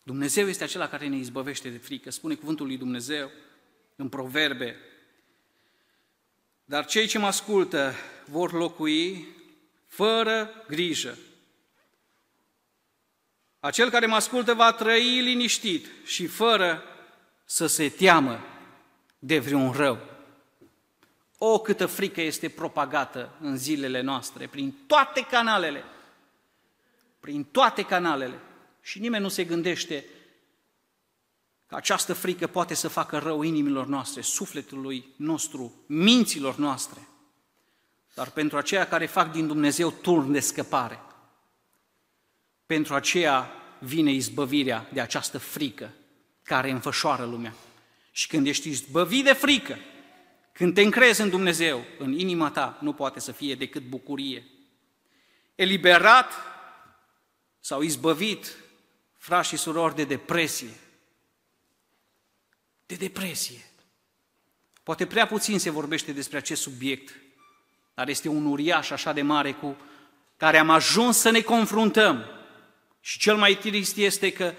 Dumnezeu 0.09 0.47
este 0.47 0.63
acela 0.63 0.87
care 0.87 1.07
ne 1.07 1.15
izbăvește 1.15 1.69
de 1.69 1.77
frică, 1.77 2.11
spune 2.11 2.35
cuvântul 2.35 2.65
lui 2.65 2.77
Dumnezeu 2.77 3.31
în 3.95 4.09
proverbe. 4.09 4.75
Dar 6.65 6.85
cei 6.85 7.07
ce 7.07 7.17
mă 7.17 7.25
ascultă 7.25 7.93
vor 8.25 8.51
locui 8.51 9.27
fără 9.87 10.49
grijă. 10.67 11.17
Acel 13.59 13.89
care 13.89 14.05
mă 14.05 14.15
ascultă 14.15 14.53
va 14.53 14.71
trăi 14.71 15.21
liniștit 15.21 15.87
și 16.05 16.27
fără 16.27 16.83
să 17.45 17.67
se 17.67 17.89
teamă 17.89 18.39
de 19.19 19.39
vreun 19.39 19.71
rău. 19.71 19.99
O, 21.37 21.59
câtă 21.59 21.85
frică 21.85 22.21
este 22.21 22.49
propagată 22.49 23.35
în 23.39 23.57
zilele 23.57 24.01
noastre, 24.01 24.47
prin 24.47 24.75
toate 24.87 25.21
canalele, 25.21 25.83
prin 27.19 27.43
toate 27.43 27.83
canalele. 27.83 28.39
Și 28.89 28.99
nimeni 28.99 29.23
nu 29.23 29.29
se 29.29 29.43
gândește 29.43 30.05
că 31.67 31.75
această 31.75 32.13
frică 32.13 32.47
poate 32.47 32.73
să 32.73 32.87
facă 32.87 33.17
rău 33.17 33.41
inimilor 33.41 33.85
noastre, 33.85 34.21
sufletului 34.21 35.13
nostru, 35.15 35.83
minților 35.85 36.55
noastre. 36.55 37.07
Dar 38.13 38.29
pentru 38.29 38.57
aceia 38.57 38.87
care 38.87 39.05
fac 39.05 39.31
din 39.31 39.47
Dumnezeu 39.47 39.91
turn 39.91 40.31
de 40.31 40.39
scăpare, 40.39 40.99
pentru 42.65 42.93
aceea 42.93 43.51
vine 43.79 44.11
izbăvirea 44.11 44.89
de 44.93 45.01
această 45.01 45.37
frică 45.37 45.93
care 46.43 46.69
înfășoară 46.69 47.25
lumea. 47.25 47.53
Și 48.11 48.27
când 48.27 48.47
ești 48.47 48.69
izbăvit 48.69 49.23
de 49.23 49.33
frică, 49.33 49.77
când 50.51 50.73
te 50.73 50.81
încrezi 50.81 51.21
în 51.21 51.29
Dumnezeu, 51.29 51.85
în 51.99 52.13
inima 52.13 52.51
ta 52.51 52.77
nu 52.81 52.93
poate 52.93 53.19
să 53.19 53.31
fie 53.31 53.55
decât 53.55 53.83
bucurie. 53.83 54.45
Eliberat 55.55 56.33
sau 57.59 57.81
izbăvit, 57.81 58.55
frați 59.29 59.49
și 59.49 59.57
surori, 59.57 59.95
de 59.95 60.03
depresie. 60.03 60.73
De 62.85 62.95
depresie. 62.95 63.65
Poate 64.83 65.05
prea 65.05 65.27
puțin 65.27 65.59
se 65.59 65.69
vorbește 65.69 66.11
despre 66.11 66.37
acest 66.37 66.61
subiect, 66.61 67.15
dar 67.93 68.07
este 68.07 68.27
un 68.27 68.45
uriaș 68.45 68.89
așa 68.89 69.13
de 69.13 69.21
mare 69.21 69.51
cu 69.51 69.77
care 70.37 70.57
am 70.57 70.69
ajuns 70.69 71.17
să 71.17 71.29
ne 71.29 71.41
confruntăm. 71.41 72.25
Și 73.01 73.19
cel 73.19 73.35
mai 73.35 73.57
trist 73.57 73.97
este 73.97 74.31
că 74.31 74.53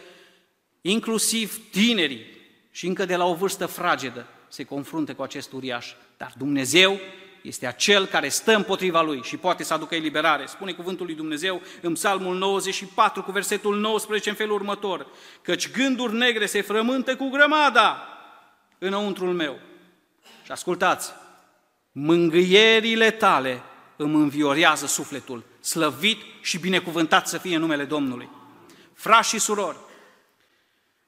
inclusiv 0.80 1.70
tinerii 1.70 2.26
și 2.70 2.86
încă 2.86 3.04
de 3.04 3.16
la 3.16 3.24
o 3.24 3.34
vârstă 3.34 3.66
fragedă 3.66 4.26
se 4.48 4.64
confrunte 4.64 5.12
cu 5.12 5.22
acest 5.22 5.52
uriaș. 5.52 5.94
Dar 6.16 6.34
Dumnezeu 6.36 7.00
este 7.42 7.66
acel 7.66 8.06
care 8.06 8.28
stă 8.28 8.54
împotriva 8.54 9.02
lui 9.02 9.22
și 9.22 9.36
poate 9.36 9.62
să 9.62 9.74
aducă 9.74 9.94
eliberare. 9.94 10.46
Spune 10.46 10.72
cuvântul 10.72 11.06
lui 11.06 11.14
Dumnezeu 11.14 11.62
în 11.80 11.92
Psalmul 11.92 12.36
94 12.36 13.22
cu 13.22 13.30
versetul 13.30 13.78
19 13.78 14.28
în 14.28 14.34
felul 14.34 14.54
următor. 14.54 15.06
Căci 15.42 15.70
gânduri 15.70 16.14
negre 16.14 16.46
se 16.46 16.60
frământă 16.60 17.16
cu 17.16 17.28
grămada 17.28 18.08
înăuntrul 18.78 19.32
meu. 19.32 19.58
Și 20.44 20.50
ascultați, 20.50 21.12
mângâierile 21.92 23.10
tale 23.10 23.62
îmi 23.96 24.14
înviorează 24.14 24.86
sufletul, 24.86 25.44
slăvit 25.60 26.18
și 26.40 26.58
binecuvântat 26.58 27.28
să 27.28 27.38
fie 27.38 27.56
numele 27.56 27.84
Domnului. 27.84 28.28
Frați 28.94 29.28
și 29.28 29.38
surori, 29.38 29.76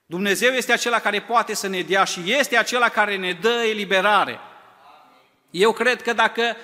Dumnezeu 0.07 0.53
este 0.53 0.73
acela 0.73 0.99
care 0.99 1.21
poate 1.21 1.55
să 1.55 1.69
ne 1.69 1.81
dea 1.81 2.05
și 2.05 2.33
este 2.33 2.57
acela 2.57 2.89
care 2.89 3.17
ne 3.17 3.33
dă 3.33 3.65
eliberare. 3.69 4.39
Eu 5.53 5.73
cred 5.73 6.03
că 6.03 6.13
dacă 6.13 6.57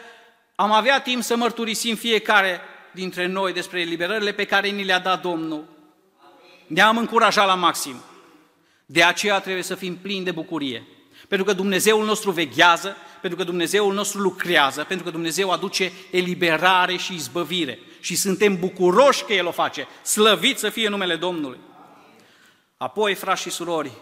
am 0.55 0.73
avea 0.73 1.01
timp 1.01 1.23
să 1.23 1.37
mărturisim 1.37 1.97
fiecare 1.97 2.61
dintre 2.93 3.27
noi 3.27 3.53
despre 3.53 3.81
eliberările 3.81 4.33
pe 4.33 4.45
care 4.45 4.69
ni 4.69 4.85
le-a 4.85 4.99
dat 4.99 5.23
Domnul, 5.23 5.65
ne-am 6.67 6.97
încurajat 6.97 7.47
la 7.47 7.55
maxim. 7.55 8.03
De 8.87 9.03
aceea 9.03 9.41
trebuie 9.41 9.63
să 9.63 9.75
fim 9.75 9.97
plini 9.97 10.25
de 10.25 10.31
bucurie. 10.31 10.87
Pentru 11.29 11.47
că 11.47 11.53
Dumnezeul 11.53 12.05
nostru 12.05 12.31
veghează, 12.31 12.97
pentru 13.21 13.39
că 13.39 13.45
Dumnezeul 13.45 13.95
nostru 13.95 14.21
lucrează, 14.21 14.85
pentru 14.85 15.05
că 15.05 15.11
Dumnezeu 15.11 15.51
aduce 15.51 15.93
eliberare 16.11 16.97
și 16.97 17.15
izbăvire. 17.15 17.79
Și 18.01 18.17
suntem 18.17 18.59
bucuroși 18.59 19.25
că 19.25 19.33
El 19.33 19.47
o 19.47 19.51
face. 19.51 19.89
Slăvit 20.03 20.59
să 20.59 20.69
fie 20.69 20.89
numele 20.89 21.17
Domnului. 21.17 21.59
Apoi, 22.77 23.15
frați 23.15 23.43
și 23.43 23.51
surori, 23.51 23.93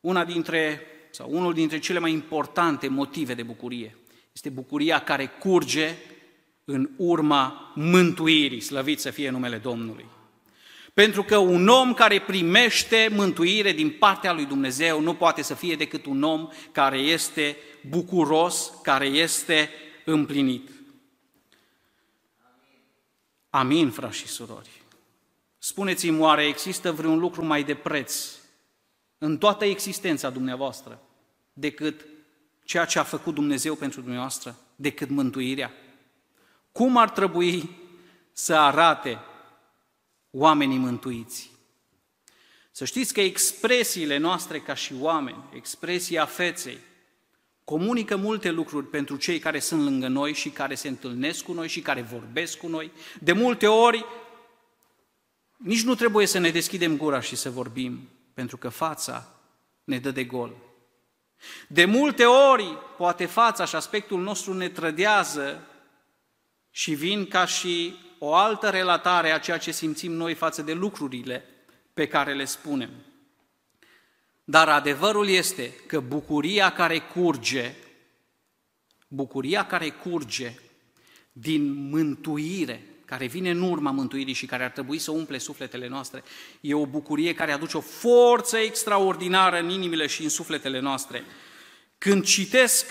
una 0.00 0.24
dintre, 0.24 0.86
sau 1.12 1.30
unul 1.30 1.52
dintre 1.52 1.78
cele 1.78 1.98
mai 1.98 2.12
importante 2.12 2.88
motive 2.88 3.34
de 3.34 3.42
bucurie 3.42 3.96
este 4.32 4.48
bucuria 4.48 4.98
care 4.98 5.26
curge 5.26 5.96
în 6.64 6.90
urma 6.96 7.72
mântuirii, 7.74 8.60
slăvit 8.60 9.00
să 9.00 9.10
fie 9.10 9.30
numele 9.30 9.56
Domnului. 9.56 10.06
Pentru 10.94 11.22
că 11.22 11.36
un 11.36 11.68
om 11.68 11.94
care 11.94 12.20
primește 12.20 13.08
mântuire 13.10 13.72
din 13.72 13.90
partea 13.90 14.32
lui 14.32 14.44
Dumnezeu 14.44 15.00
nu 15.00 15.14
poate 15.14 15.42
să 15.42 15.54
fie 15.54 15.74
decât 15.74 16.06
un 16.06 16.22
om 16.22 16.48
care 16.72 16.98
este 16.98 17.56
bucuros, 17.88 18.72
care 18.82 19.06
este 19.06 19.70
împlinit. 20.04 20.70
Amin, 23.50 23.90
frați 23.90 24.16
și 24.16 24.26
surori. 24.26 24.70
Spuneți-mi, 25.58 26.20
oare 26.20 26.46
există 26.46 26.92
vreun 26.92 27.18
lucru 27.18 27.44
mai 27.44 27.62
de 27.62 27.74
preț 27.74 28.41
în 29.24 29.38
toată 29.38 29.64
existența 29.64 30.30
dumneavoastră 30.30 31.02
decât 31.52 32.06
ceea 32.64 32.84
ce 32.84 32.98
a 32.98 33.02
făcut 33.02 33.34
Dumnezeu 33.34 33.74
pentru 33.74 34.00
dumneavoastră, 34.00 34.56
decât 34.76 35.08
mântuirea? 35.08 35.72
Cum 36.72 36.96
ar 36.96 37.10
trebui 37.10 37.70
să 38.32 38.54
arate 38.54 39.18
oamenii 40.30 40.78
mântuiți? 40.78 41.50
Să 42.70 42.84
știți 42.84 43.12
că 43.12 43.20
expresiile 43.20 44.16
noastre 44.16 44.60
ca 44.60 44.74
și 44.74 44.94
oameni, 45.00 45.44
expresia 45.54 46.24
feței, 46.24 46.78
comunică 47.64 48.16
multe 48.16 48.50
lucruri 48.50 48.86
pentru 48.86 49.16
cei 49.16 49.38
care 49.38 49.58
sunt 49.58 49.82
lângă 49.82 50.08
noi 50.08 50.34
și 50.34 50.50
care 50.50 50.74
se 50.74 50.88
întâlnesc 50.88 51.44
cu 51.44 51.52
noi 51.52 51.68
și 51.68 51.80
care 51.80 52.02
vorbesc 52.02 52.58
cu 52.58 52.68
noi. 52.68 52.92
De 53.20 53.32
multe 53.32 53.66
ori 53.66 54.04
nici 55.56 55.82
nu 55.82 55.94
trebuie 55.94 56.26
să 56.26 56.38
ne 56.38 56.50
deschidem 56.50 56.96
gura 56.96 57.20
și 57.20 57.36
să 57.36 57.50
vorbim, 57.50 58.08
pentru 58.34 58.56
că 58.56 58.68
fața 58.68 59.34
ne 59.84 59.98
dă 59.98 60.10
de 60.10 60.24
gol. 60.24 60.56
De 61.68 61.84
multe 61.84 62.24
ori, 62.24 62.78
poate 62.96 63.26
fața 63.26 63.64
și 63.64 63.74
aspectul 63.74 64.20
nostru 64.20 64.52
ne 64.52 64.68
trădează 64.68 65.66
și 66.70 66.94
vin 66.94 67.26
ca 67.26 67.44
și 67.44 67.96
o 68.18 68.34
altă 68.34 68.70
relatare 68.70 69.30
a 69.30 69.38
ceea 69.38 69.58
ce 69.58 69.70
simțim 69.70 70.12
noi 70.12 70.34
față 70.34 70.62
de 70.62 70.72
lucrurile 70.72 71.44
pe 71.94 72.06
care 72.06 72.34
le 72.34 72.44
spunem. 72.44 72.90
Dar 74.44 74.68
adevărul 74.68 75.28
este 75.28 75.72
că 75.86 76.00
bucuria 76.00 76.72
care 76.72 76.98
curge, 76.98 77.74
bucuria 79.08 79.66
care 79.66 79.90
curge 79.90 80.54
din 81.32 81.88
mântuire, 81.88 82.91
care 83.12 83.26
vine 83.26 83.50
în 83.50 83.62
urma 83.62 83.90
mântuirii 83.90 84.34
și 84.34 84.46
care 84.46 84.64
ar 84.64 84.70
trebui 84.70 84.98
să 84.98 85.10
umple 85.10 85.38
sufletele 85.38 85.88
noastre, 85.88 86.22
e 86.60 86.74
o 86.74 86.86
bucurie 86.86 87.34
care 87.34 87.52
aduce 87.52 87.76
o 87.76 87.80
forță 87.80 88.56
extraordinară 88.56 89.58
în 89.58 89.70
inimile 89.70 90.06
și 90.06 90.22
în 90.22 90.28
sufletele 90.28 90.80
noastre. 90.80 91.24
Când 91.98 92.24
citesc 92.24 92.86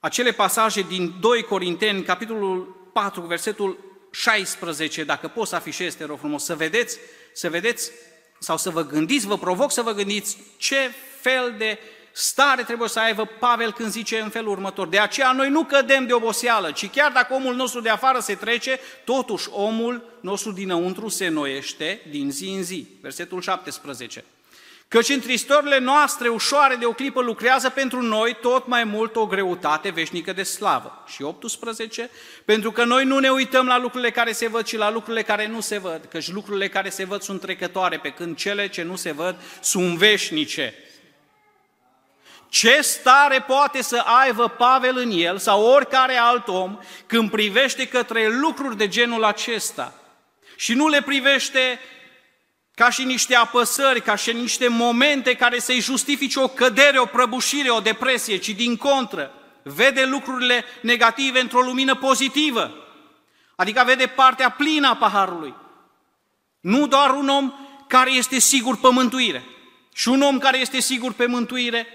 acele 0.00 0.32
pasaje 0.32 0.82
din 0.82 1.14
2 1.20 1.42
Corinteni, 1.42 2.02
capitolul 2.02 2.90
4, 2.92 3.20
versetul 3.20 3.78
16, 4.10 5.04
dacă 5.04 5.28
poți 5.28 5.50
să 5.50 5.56
afișezi, 5.56 5.96
te 5.96 6.04
rog 6.04 6.18
frumos, 6.18 6.44
să 6.44 6.54
vedeți, 6.54 6.98
să 7.34 7.50
vedeți 7.50 7.90
sau 8.38 8.56
să 8.56 8.70
vă 8.70 8.86
gândiți, 8.86 9.26
vă 9.26 9.38
provoc 9.38 9.72
să 9.72 9.82
vă 9.82 9.92
gândiți 9.92 10.38
ce 10.56 10.90
fel 11.20 11.54
de 11.58 11.78
stare 12.20 12.62
trebuie 12.62 12.88
să 12.88 13.00
aibă 13.00 13.24
Pavel 13.38 13.72
când 13.72 13.90
zice 13.90 14.18
în 14.18 14.28
felul 14.28 14.50
următor. 14.50 14.88
De 14.88 14.98
aceea 14.98 15.32
noi 15.32 15.48
nu 15.48 15.64
cădem 15.64 16.06
de 16.06 16.12
oboseală, 16.12 16.70
ci 16.70 16.90
chiar 16.90 17.12
dacă 17.12 17.34
omul 17.34 17.54
nostru 17.54 17.80
de 17.80 17.88
afară 17.88 18.18
se 18.18 18.34
trece, 18.34 18.78
totuși 19.04 19.48
omul 19.50 20.18
nostru 20.20 20.52
dinăuntru 20.52 21.08
se 21.08 21.28
noiește 21.28 22.00
din 22.10 22.30
zi 22.30 22.48
în 22.48 22.62
zi. 22.62 22.86
Versetul 23.00 23.40
17. 23.40 24.24
Căci 24.88 25.08
în 25.08 25.20
tristorile 25.20 25.78
noastre 25.78 26.28
ușoare 26.28 26.74
de 26.74 26.86
o 26.86 26.92
clipă 26.92 27.22
lucrează 27.22 27.68
pentru 27.68 28.02
noi 28.02 28.36
tot 28.40 28.66
mai 28.66 28.84
mult 28.84 29.16
o 29.16 29.26
greutate 29.26 29.90
veșnică 29.90 30.32
de 30.32 30.42
slavă. 30.42 31.04
Și 31.06 31.22
18, 31.22 32.10
pentru 32.44 32.72
că 32.72 32.84
noi 32.84 33.04
nu 33.04 33.18
ne 33.18 33.28
uităm 33.28 33.66
la 33.66 33.78
lucrurile 33.78 34.10
care 34.10 34.32
se 34.32 34.48
văd, 34.48 34.64
ci 34.64 34.76
la 34.76 34.90
lucrurile 34.90 35.22
care 35.22 35.46
nu 35.46 35.60
se 35.60 35.78
văd, 35.78 36.00
căci 36.10 36.30
lucrurile 36.30 36.68
care 36.68 36.88
se 36.88 37.04
văd 37.04 37.22
sunt 37.22 37.40
trecătoare, 37.40 37.98
pe 37.98 38.10
când 38.10 38.36
cele 38.36 38.68
ce 38.68 38.82
nu 38.82 38.96
se 38.96 39.12
văd 39.12 39.36
sunt 39.60 39.96
veșnice. 39.96 40.74
Ce 42.48 42.80
stare 42.80 43.40
poate 43.40 43.82
să 43.82 43.96
aibă 43.96 44.48
Pavel 44.48 44.96
în 44.96 45.10
el 45.10 45.38
sau 45.38 45.62
oricare 45.62 46.16
alt 46.16 46.48
om 46.48 46.78
când 47.06 47.30
privește 47.30 47.88
către 47.88 48.28
lucruri 48.28 48.76
de 48.76 48.88
genul 48.88 49.24
acesta? 49.24 49.94
Și 50.56 50.74
nu 50.74 50.88
le 50.88 51.02
privește 51.02 51.80
ca 52.74 52.90
și 52.90 53.04
niște 53.04 53.34
apăsări, 53.34 54.02
ca 54.02 54.14
și 54.14 54.32
niște 54.32 54.68
momente 54.68 55.34
care 55.34 55.58
să-i 55.58 55.80
justifice 55.80 56.40
o 56.40 56.48
cădere, 56.48 56.98
o 56.98 57.04
prăbușire, 57.04 57.70
o 57.70 57.80
depresie, 57.80 58.36
ci 58.36 58.48
din 58.48 58.76
contră, 58.76 59.32
vede 59.62 60.04
lucrurile 60.04 60.64
negative 60.80 61.40
într-o 61.40 61.60
lumină 61.60 61.94
pozitivă, 61.94 62.74
adică 63.56 63.82
vede 63.86 64.06
partea 64.06 64.50
plină 64.50 64.88
a 64.88 64.96
paharului. 64.96 65.54
Nu 66.60 66.86
doar 66.86 67.10
un 67.10 67.28
om 67.28 67.52
care 67.86 68.10
este 68.10 68.38
sigur 68.38 68.76
pe 68.76 68.88
mântuire, 68.90 69.44
și 69.94 70.08
un 70.08 70.22
om 70.22 70.38
care 70.38 70.58
este 70.58 70.80
sigur 70.80 71.12
pe 71.12 71.26
mântuire, 71.26 71.86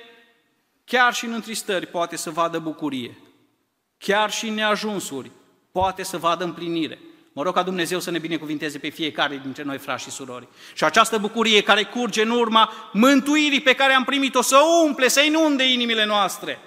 chiar 0.86 1.14
și 1.14 1.26
în 1.26 1.34
întristări, 1.34 1.86
poate 1.86 2.16
să 2.16 2.30
vadă 2.30 2.60
bucurie. 2.60 3.18
Chiar 3.98 4.32
și 4.32 4.48
în 4.48 4.54
neajunsuri, 4.54 5.32
poate 5.72 6.04
să 6.04 6.18
vadă 6.18 6.44
împlinire. 6.44 7.00
Mă 7.34 7.44
rog 7.44 7.54
ca 7.54 7.64
Dumnezeu 7.64 8.00
să 8.00 8.12
ne 8.12 8.18
binecuvinteze 8.18 8.78
pe 8.78 8.90
fiecare 8.90 9.40
dintre 9.44 9.64
noi, 9.64 9.78
frați 9.78 10.04
și 10.04 10.12
surori. 10.12 10.48
Și 10.74 10.84
această 10.84 11.18
bucurie 11.18 11.62
care 11.62 11.84
curge 11.84 12.22
în 12.22 12.30
urma 12.30 12.72
mântuirii 12.92 13.62
pe 13.62 13.74
care 13.74 13.94
am 13.94 14.04
primit-o 14.04 14.42
să 14.42 14.58
umple, 14.86 15.08
să 15.08 15.22
inunde 15.22 15.72
inimile 15.72 16.06
noastre. 16.06 16.60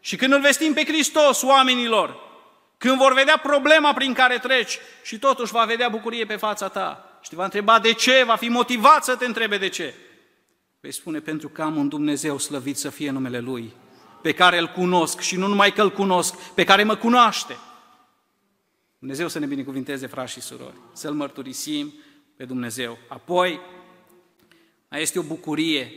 Și 0.00 0.16
când 0.16 0.32
îl 0.32 0.40
vestim 0.40 0.72
pe 0.72 0.84
Hristos 0.84 1.42
oamenilor, 1.42 2.16
când 2.78 2.96
vor 2.96 3.12
vedea 3.12 3.36
problema 3.36 3.92
prin 3.92 4.12
care 4.12 4.38
treci 4.38 4.78
și 5.02 5.18
totuși 5.18 5.52
va 5.52 5.64
vedea 5.64 5.88
bucurie 5.88 6.24
pe 6.24 6.36
fața 6.36 6.68
ta 6.68 7.18
și 7.22 7.28
te 7.28 7.36
va 7.36 7.44
întreba 7.44 7.78
de 7.78 7.92
ce, 7.92 8.22
va 8.26 8.36
fi 8.36 8.48
motivat 8.48 9.04
să 9.04 9.16
te 9.16 9.24
întrebe 9.24 9.58
de 9.58 9.68
ce. 9.68 9.94
Vei 10.88 10.96
spune, 10.96 11.20
pentru 11.20 11.48
că 11.48 11.62
am 11.62 11.76
un 11.76 11.88
Dumnezeu 11.88 12.38
slăvit 12.38 12.76
să 12.76 12.90
fie 12.90 13.10
numele 13.10 13.40
Lui, 13.40 13.72
pe 14.22 14.32
care 14.32 14.58
îl 14.58 14.66
cunosc 14.66 15.20
și 15.20 15.36
nu 15.36 15.46
numai 15.46 15.72
că 15.72 15.82
îl 15.82 15.90
cunosc, 15.90 16.34
pe 16.34 16.64
care 16.64 16.84
mă 16.84 16.96
cunoaște. 16.96 17.56
Dumnezeu 18.98 19.28
să 19.28 19.38
ne 19.38 19.46
binecuvinteze, 19.46 20.06
frați 20.06 20.32
și 20.32 20.40
surori, 20.40 20.76
să-L 20.92 21.12
mărturisim 21.12 21.94
pe 22.36 22.44
Dumnezeu. 22.44 22.98
Apoi, 23.08 23.60
mai 24.88 25.02
este 25.02 25.18
o 25.18 25.22
bucurie 25.22 25.92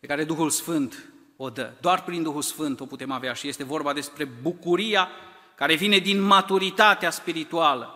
pe 0.00 0.06
care 0.06 0.24
Duhul 0.24 0.50
Sfânt 0.50 1.12
o 1.36 1.50
dă. 1.50 1.72
Doar 1.80 2.04
prin 2.04 2.22
Duhul 2.22 2.42
Sfânt 2.42 2.80
o 2.80 2.86
putem 2.86 3.10
avea 3.10 3.32
și 3.32 3.48
este 3.48 3.64
vorba 3.64 3.92
despre 3.92 4.24
bucuria 4.24 5.08
care 5.54 5.74
vine 5.74 5.98
din 5.98 6.20
maturitatea 6.20 7.10
spirituală, 7.10 7.94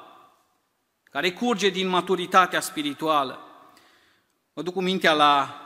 care 1.10 1.32
curge 1.32 1.68
din 1.68 1.88
maturitatea 1.88 2.60
spirituală. 2.60 3.38
Mă 4.52 4.62
duc 4.62 4.74
cu 4.74 4.82
mintea 4.82 5.12
la 5.12 5.58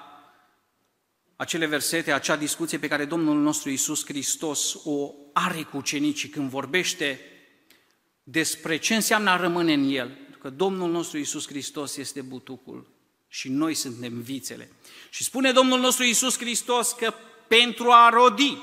acele 1.38 1.66
versete, 1.66 2.12
acea 2.12 2.36
discuție 2.36 2.78
pe 2.78 2.88
care 2.88 3.04
Domnul 3.04 3.36
nostru 3.36 3.70
Iisus 3.70 4.04
Hristos 4.04 4.74
o 4.84 5.14
are 5.32 5.62
cu 5.62 5.76
ucenicii 5.76 6.28
când 6.28 6.50
vorbește 6.50 7.20
despre 8.22 8.76
ce 8.76 8.94
înseamnă 8.94 9.30
a 9.30 9.36
rămâne 9.36 9.72
în 9.72 9.88
El. 9.88 10.18
Că 10.40 10.50
Domnul 10.50 10.90
nostru 10.90 11.18
Iisus 11.18 11.46
Hristos 11.46 11.96
este 11.96 12.20
butucul 12.20 12.86
și 13.28 13.48
noi 13.48 13.74
suntem 13.74 14.20
vițele. 14.20 14.70
Și 15.10 15.24
spune 15.24 15.52
Domnul 15.52 15.80
nostru 15.80 16.04
Iisus 16.04 16.38
Hristos 16.38 16.92
că 16.92 17.14
pentru 17.48 17.90
a 17.90 18.08
rodi, 18.08 18.58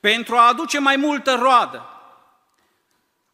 pentru 0.00 0.34
a 0.34 0.48
aduce 0.48 0.78
mai 0.78 0.96
multă 0.96 1.34
roadă, 1.34 1.82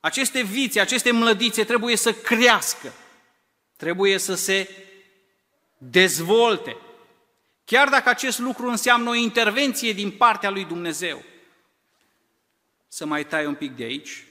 aceste 0.01 0.43
vițe, 0.43 0.81
aceste 0.81 1.11
mlădițe 1.11 1.65
trebuie 1.65 1.97
să 1.97 2.13
crească, 2.13 2.93
trebuie 3.77 4.19
să 4.19 4.35
se 4.35 4.69
dezvolte, 5.79 6.77
Chiar 7.65 7.89
dacă 7.89 8.09
acest 8.09 8.39
lucru 8.39 8.69
înseamnă 8.69 9.11
o 9.11 9.15
intervenție 9.15 9.93
din 9.93 10.11
partea 10.11 10.51
lui 10.51 10.65
Dumnezeu, 10.65 11.23
să 12.89 13.07
mai 13.07 13.27
tai 13.27 13.47
un 13.47 13.55
pic 13.55 13.77
de 13.77 13.83
aici, 13.83 14.25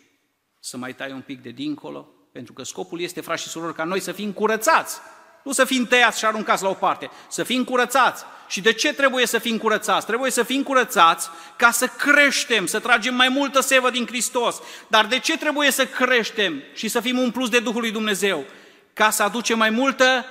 să 0.60 0.78
mai 0.78 0.94
tai 0.94 1.12
un 1.12 1.22
pic 1.22 1.42
de 1.42 1.50
dincolo, 1.50 2.08
pentru 2.32 2.54
că 2.54 2.64
scopul 2.64 3.02
este, 3.02 3.22
frați 3.22 3.42
și 3.42 3.50
surori, 3.50 3.76
ca 3.76 3.84
noi 3.84 4.00
să 4.00 4.12
fim 4.12 4.32
curățați, 4.32 5.00
nu 5.44 5.52
să 5.52 5.66
fim 5.66 5.86
tăiați 5.86 6.20
și 6.20 6.26
aruncați 6.26 6.64
la 6.64 6.70
o 6.70 6.74
parte, 6.74 7.10
să 7.30 7.44
fim 7.44 7.64
curățați. 7.64 8.24
Și 8.48 8.62
de 8.62 8.74
ce 8.74 8.94
trebuie 8.94 9.26
să 9.26 9.38
fim 9.38 9.58
curățați? 9.58 10.06
Trebuie 10.06 10.32
să 10.32 10.44
fim 10.44 10.64
curățați 10.64 11.30
ca 11.56 11.72
să 11.72 11.88
creștem, 11.88 12.66
să 12.66 12.80
tragem 12.80 13.16
mai 13.16 13.30
multă 13.30 13.60
sevă 13.60 13.90
din 13.90 14.06
Hristos. 14.06 14.62
Dar 14.88 15.06
de 15.06 15.20
ce 15.20 15.38
trebuie 15.38 15.72
să 15.72 15.86
creștem 15.86 16.64
și 16.74 16.88
să 16.88 17.00
fim 17.00 17.18
un 17.18 17.32
plus 17.32 17.50
de 17.50 17.60
Duhul 17.60 17.82
lui 17.82 17.92
Dumnezeu? 17.92 18.46
Ca 18.94 19.10
să 19.10 19.24
aducem 19.24 19.58
mai 19.58 19.70
multă 19.70 20.26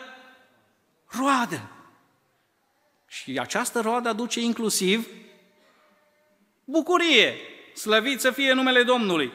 roadă. 1.06 1.70
Și 3.10 3.38
această 3.38 3.80
roadă 3.80 4.08
aduce 4.08 4.40
inclusiv 4.40 5.08
bucurie. 6.64 7.36
Slăvit 7.74 8.20
să 8.20 8.30
fie 8.30 8.52
numele 8.52 8.82
Domnului. 8.82 9.32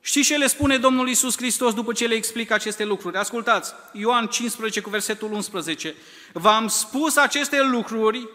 Știți 0.00 0.26
ce 0.26 0.36
le 0.36 0.46
spune 0.46 0.78
Domnul 0.78 1.08
Isus 1.08 1.36
Hristos 1.36 1.74
după 1.74 1.92
ce 1.92 2.06
le 2.06 2.14
explică 2.14 2.54
aceste 2.54 2.84
lucruri? 2.84 3.16
Ascultați, 3.16 3.74
Ioan 3.92 4.26
15 4.26 4.80
cu 4.80 4.90
versetul 4.90 5.32
11. 5.32 5.94
V-am 6.32 6.68
spus 6.68 7.16
aceste 7.16 7.62
lucruri 7.62 8.28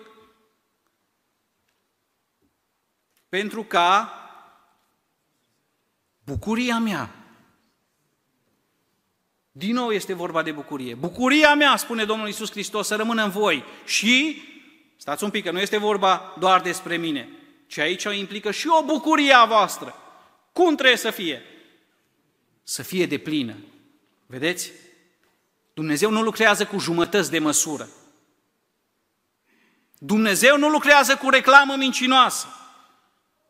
pentru 3.29 3.63
ca 3.63 4.13
bucuria 6.25 6.79
mea, 6.79 7.24
din 9.57 9.73
nou 9.73 9.91
este 9.91 10.13
vorba 10.13 10.41
de 10.41 10.51
bucurie. 10.51 10.93
Bucuria 10.93 11.55
mea, 11.55 11.75
spune 11.75 12.05
Domnul 12.05 12.27
Isus 12.27 12.51
Hristos, 12.51 12.87
să 12.87 12.95
rămână 12.95 13.23
în 13.23 13.29
voi. 13.29 13.63
Și, 13.85 14.41
stați 14.97 15.23
un 15.23 15.29
pic, 15.29 15.43
că 15.43 15.51
nu 15.51 15.59
este 15.59 15.77
vorba 15.77 16.35
doar 16.39 16.61
despre 16.61 16.97
mine, 16.97 17.29
ci 17.67 17.77
aici 17.77 18.05
o 18.05 18.11
implică 18.11 18.51
și 18.51 18.67
o 18.67 18.83
bucurie 18.83 19.33
a 19.33 19.45
voastră. 19.45 19.95
Cum 20.53 20.75
trebuie 20.75 20.97
să 20.97 21.11
fie? 21.11 21.41
Să 22.63 22.83
fie 22.83 23.05
de 23.05 23.17
plină. 23.17 23.55
Vedeți? 24.25 24.71
Dumnezeu 25.73 26.09
nu 26.09 26.21
lucrează 26.21 26.65
cu 26.65 26.79
jumătăți 26.79 27.31
de 27.31 27.39
măsură. 27.39 27.89
Dumnezeu 29.97 30.57
nu 30.57 30.69
lucrează 30.69 31.15
cu 31.15 31.29
reclamă 31.29 31.75
mincinoasă. 31.75 32.47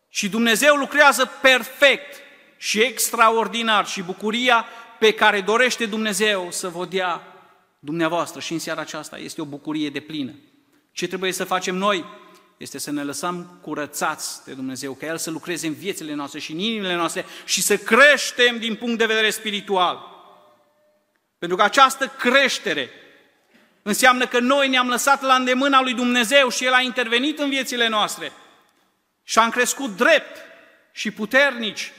Și 0.09 0.29
Dumnezeu 0.29 0.75
lucrează 0.75 1.25
perfect 1.41 2.15
și 2.57 2.81
extraordinar 2.81 3.87
și 3.87 4.01
bucuria 4.01 4.65
pe 4.99 5.11
care 5.11 5.41
dorește 5.41 5.85
Dumnezeu 5.85 6.47
să 6.51 6.69
vă 6.69 6.85
dea 6.85 7.21
dumneavoastră 7.79 8.39
și 8.39 8.53
în 8.53 8.59
seara 8.59 8.81
aceasta 8.81 9.17
este 9.17 9.41
o 9.41 9.45
bucurie 9.45 9.89
de 9.89 9.99
plină. 9.99 10.31
Ce 10.91 11.07
trebuie 11.07 11.31
să 11.31 11.43
facem 11.43 11.75
noi? 11.75 12.05
Este 12.57 12.77
să 12.77 12.91
ne 12.91 13.03
lăsăm 13.03 13.59
curățați 13.61 14.45
de 14.45 14.53
Dumnezeu, 14.53 14.93
ca 14.93 15.05
El 15.05 15.17
să 15.17 15.29
lucreze 15.29 15.67
în 15.67 15.73
viețile 15.73 16.13
noastre 16.13 16.39
și 16.39 16.51
în 16.51 16.59
inimile 16.59 16.95
noastre 16.95 17.25
și 17.45 17.61
să 17.61 17.77
creștem 17.77 18.59
din 18.59 18.75
punct 18.75 18.97
de 18.97 19.05
vedere 19.05 19.29
spiritual. 19.29 19.99
Pentru 21.37 21.57
că 21.57 21.63
această 21.63 22.07
creștere 22.07 22.89
înseamnă 23.81 24.27
că 24.27 24.39
noi 24.39 24.69
ne-am 24.69 24.87
lăsat 24.87 25.21
la 25.21 25.35
îndemâna 25.35 25.81
lui 25.81 25.93
Dumnezeu 25.93 26.49
și 26.49 26.65
El 26.65 26.73
a 26.73 26.81
intervenit 26.81 27.39
în 27.39 27.49
viețile 27.49 27.87
noastre 27.87 28.31
și 29.23 29.39
am 29.39 29.49
crescut 29.49 29.95
drept 29.95 30.37
și 30.91 31.11
puternici 31.11 31.91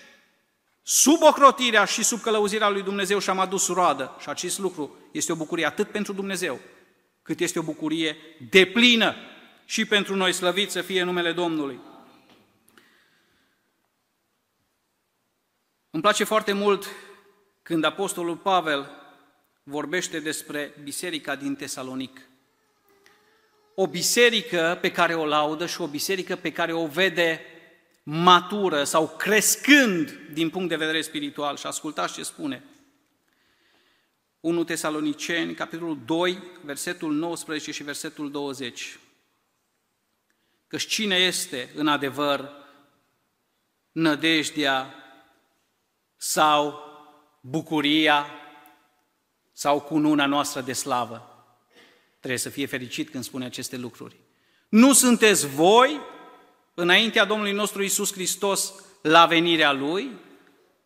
sub 0.88 1.22
ocrotirea 1.22 1.84
și 1.84 2.02
sub 2.02 2.20
călăuzirea 2.20 2.68
lui 2.68 2.82
Dumnezeu 2.82 3.18
și 3.18 3.30
am 3.30 3.38
adus 3.38 3.68
roadă. 3.68 4.16
Și 4.20 4.28
acest 4.28 4.58
lucru 4.58 4.96
este 5.12 5.32
o 5.32 5.36
bucurie 5.36 5.66
atât 5.66 5.90
pentru 5.90 6.12
Dumnezeu, 6.12 6.60
cât 7.22 7.40
este 7.40 7.58
o 7.58 7.62
bucurie 7.62 8.16
deplină 8.50 9.14
și 9.64 9.84
pentru 9.84 10.14
noi, 10.14 10.32
slăvit 10.32 10.70
să 10.70 10.82
fie 10.82 11.02
numele 11.02 11.32
Domnului. 11.32 11.80
Îmi 15.90 16.02
place 16.02 16.24
foarte 16.24 16.52
mult 16.52 16.86
când 17.62 17.84
Apostolul 17.84 18.36
Pavel 18.36 18.90
vorbește 19.62 20.20
despre 20.20 20.74
biserica 20.82 21.36
din 21.36 21.54
Tesalonic. 21.54 22.20
O 23.74 23.86
biserică 23.86 24.78
pe 24.80 24.90
care 24.90 25.14
o 25.14 25.26
laudă 25.26 25.66
și 25.66 25.80
o 25.80 25.86
biserică 25.86 26.36
pe 26.36 26.52
care 26.52 26.72
o 26.72 26.86
vede 26.86 27.40
matură 28.08 28.84
sau 28.84 29.08
crescând 29.08 30.10
din 30.32 30.50
punct 30.50 30.68
de 30.68 30.76
vedere 30.76 31.00
spiritual. 31.00 31.56
Și 31.56 31.66
ascultați 31.66 32.14
ce 32.14 32.22
spune. 32.22 32.64
1 34.40 34.64
Tesaloniceni, 34.64 35.54
capitolul 35.54 35.98
2, 36.04 36.42
versetul 36.64 37.12
19 37.12 37.72
și 37.72 37.82
versetul 37.82 38.30
20. 38.30 38.98
Că 40.66 40.76
cine 40.76 41.16
este 41.16 41.70
în 41.74 41.88
adevăr 41.88 42.50
nădejdea 43.92 44.94
sau 46.16 46.80
bucuria 47.40 48.26
sau 49.52 49.80
cununa 49.80 50.26
noastră 50.26 50.60
de 50.60 50.72
slavă. 50.72 51.46
Trebuie 52.18 52.38
să 52.38 52.48
fie 52.48 52.66
fericit 52.66 53.10
când 53.10 53.24
spune 53.24 53.44
aceste 53.44 53.76
lucruri. 53.76 54.16
Nu 54.68 54.92
sunteți 54.92 55.46
voi 55.46 56.00
înaintea 56.78 57.24
Domnului 57.24 57.52
nostru 57.52 57.82
Isus 57.82 58.12
Hristos 58.12 58.72
la 59.02 59.26
venirea 59.26 59.72
Lui? 59.72 60.10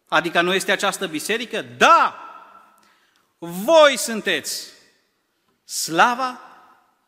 Adică 0.09 0.41
nu 0.41 0.55
este 0.55 0.73
această 0.73 1.07
biserică? 1.07 1.63
Da! 1.63 2.25
Voi 3.39 3.99
sunteți 3.99 4.67
slava 5.65 6.41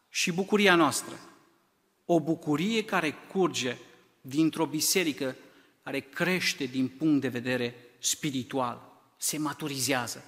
și 0.09 0.33
bucuria 0.33 0.75
noastră. 0.75 1.14
o 2.05 2.21
bucurie 2.21 2.85
care 2.85 3.14
curge 3.33 3.77
dintr-o 4.21 4.66
biserică 4.66 5.37
care 5.83 6.01
crește 6.01 6.64
din 6.64 6.88
punct 6.88 7.21
de 7.21 7.29
vedere 7.29 7.75
spiritual, 7.99 8.81
se 9.16 9.38
maturizează. 9.38 10.25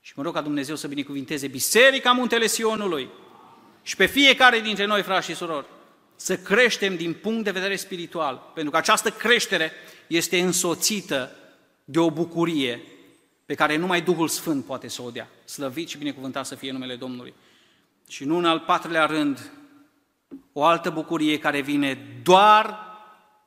Și 0.00 0.12
mă 0.16 0.22
rog 0.22 0.34
ca 0.34 0.40
Dumnezeu 0.40 0.76
să 0.76 0.88
binecuvinteze 0.88 1.46
Biserica 1.46 2.12
Muntele 2.12 2.46
Sionului 2.46 3.08
și 3.82 3.96
pe 3.96 4.06
fiecare 4.06 4.60
dintre 4.60 4.84
noi, 4.84 5.02
frați 5.02 5.26
și 5.26 5.34
surori, 5.34 5.66
să 6.20 6.36
creștem 6.36 6.96
din 6.96 7.12
punct 7.12 7.44
de 7.44 7.50
vedere 7.50 7.76
spiritual, 7.76 8.50
pentru 8.54 8.70
că 8.70 8.76
această 8.76 9.10
creștere 9.10 9.72
este 10.06 10.40
însoțită 10.40 11.30
de 11.84 11.98
o 11.98 12.10
bucurie 12.10 12.82
pe 13.46 13.54
care 13.54 13.76
numai 13.76 14.02
Duhul 14.02 14.28
Sfânt 14.28 14.64
poate 14.64 14.88
să 14.88 15.02
o 15.02 15.10
dea. 15.10 15.28
Slăvit 15.44 15.88
și 15.88 15.98
binecuvântat 15.98 16.46
să 16.46 16.54
fie 16.54 16.72
numele 16.72 16.96
Domnului. 16.96 17.34
Și 18.08 18.24
nu 18.24 18.36
în 18.36 18.44
al 18.44 18.58
patrulea 18.58 19.06
rând, 19.06 19.52
o 20.52 20.64
altă 20.64 20.90
bucurie 20.90 21.38
care 21.38 21.60
vine 21.60 22.20
doar 22.22 22.78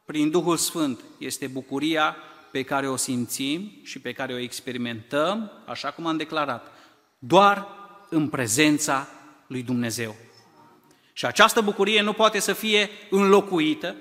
prin 0.06 0.30
Duhul 0.30 0.58
Sfânt 0.58 1.00
este 1.18 1.48
bucuria 1.48 2.16
pe 2.52 2.64
care 2.64 2.90
o 2.90 2.96
simțim 2.96 3.72
și 3.84 4.00
pe 4.00 4.12
care 4.12 4.34
o 4.34 4.38
experimentăm, 4.38 5.52
așa 5.66 5.92
cum 5.92 6.06
am 6.06 6.18
declarat, 6.18 6.72
doar 7.20 7.68
în 8.10 8.30
prezența 8.30 9.08
lui 9.48 9.64
Dumnezeu. 9.64 10.16
Și 11.22 11.28
această 11.28 11.62
bucurie 11.62 12.02
nu 12.02 12.14
poate 12.14 12.40
să 12.40 12.54
fie 12.54 12.90
înlocuită 13.10 13.96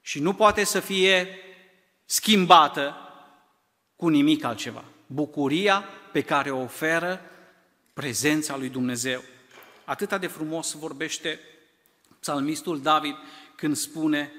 și 0.00 0.20
nu 0.20 0.34
poate 0.34 0.64
să 0.64 0.80
fie 0.80 1.38
schimbată 2.04 2.96
cu 3.96 4.08
nimic 4.08 4.44
altceva. 4.44 4.84
Bucuria 5.06 5.84
pe 6.12 6.20
care 6.20 6.50
o 6.50 6.60
oferă 6.60 7.20
prezența 7.92 8.56
lui 8.56 8.68
Dumnezeu. 8.68 9.22
Atât 9.84 10.14
de 10.14 10.26
frumos 10.26 10.72
vorbește 10.72 11.40
psalmistul 12.20 12.80
David 12.80 13.16
când 13.56 13.76
spune 13.76 14.32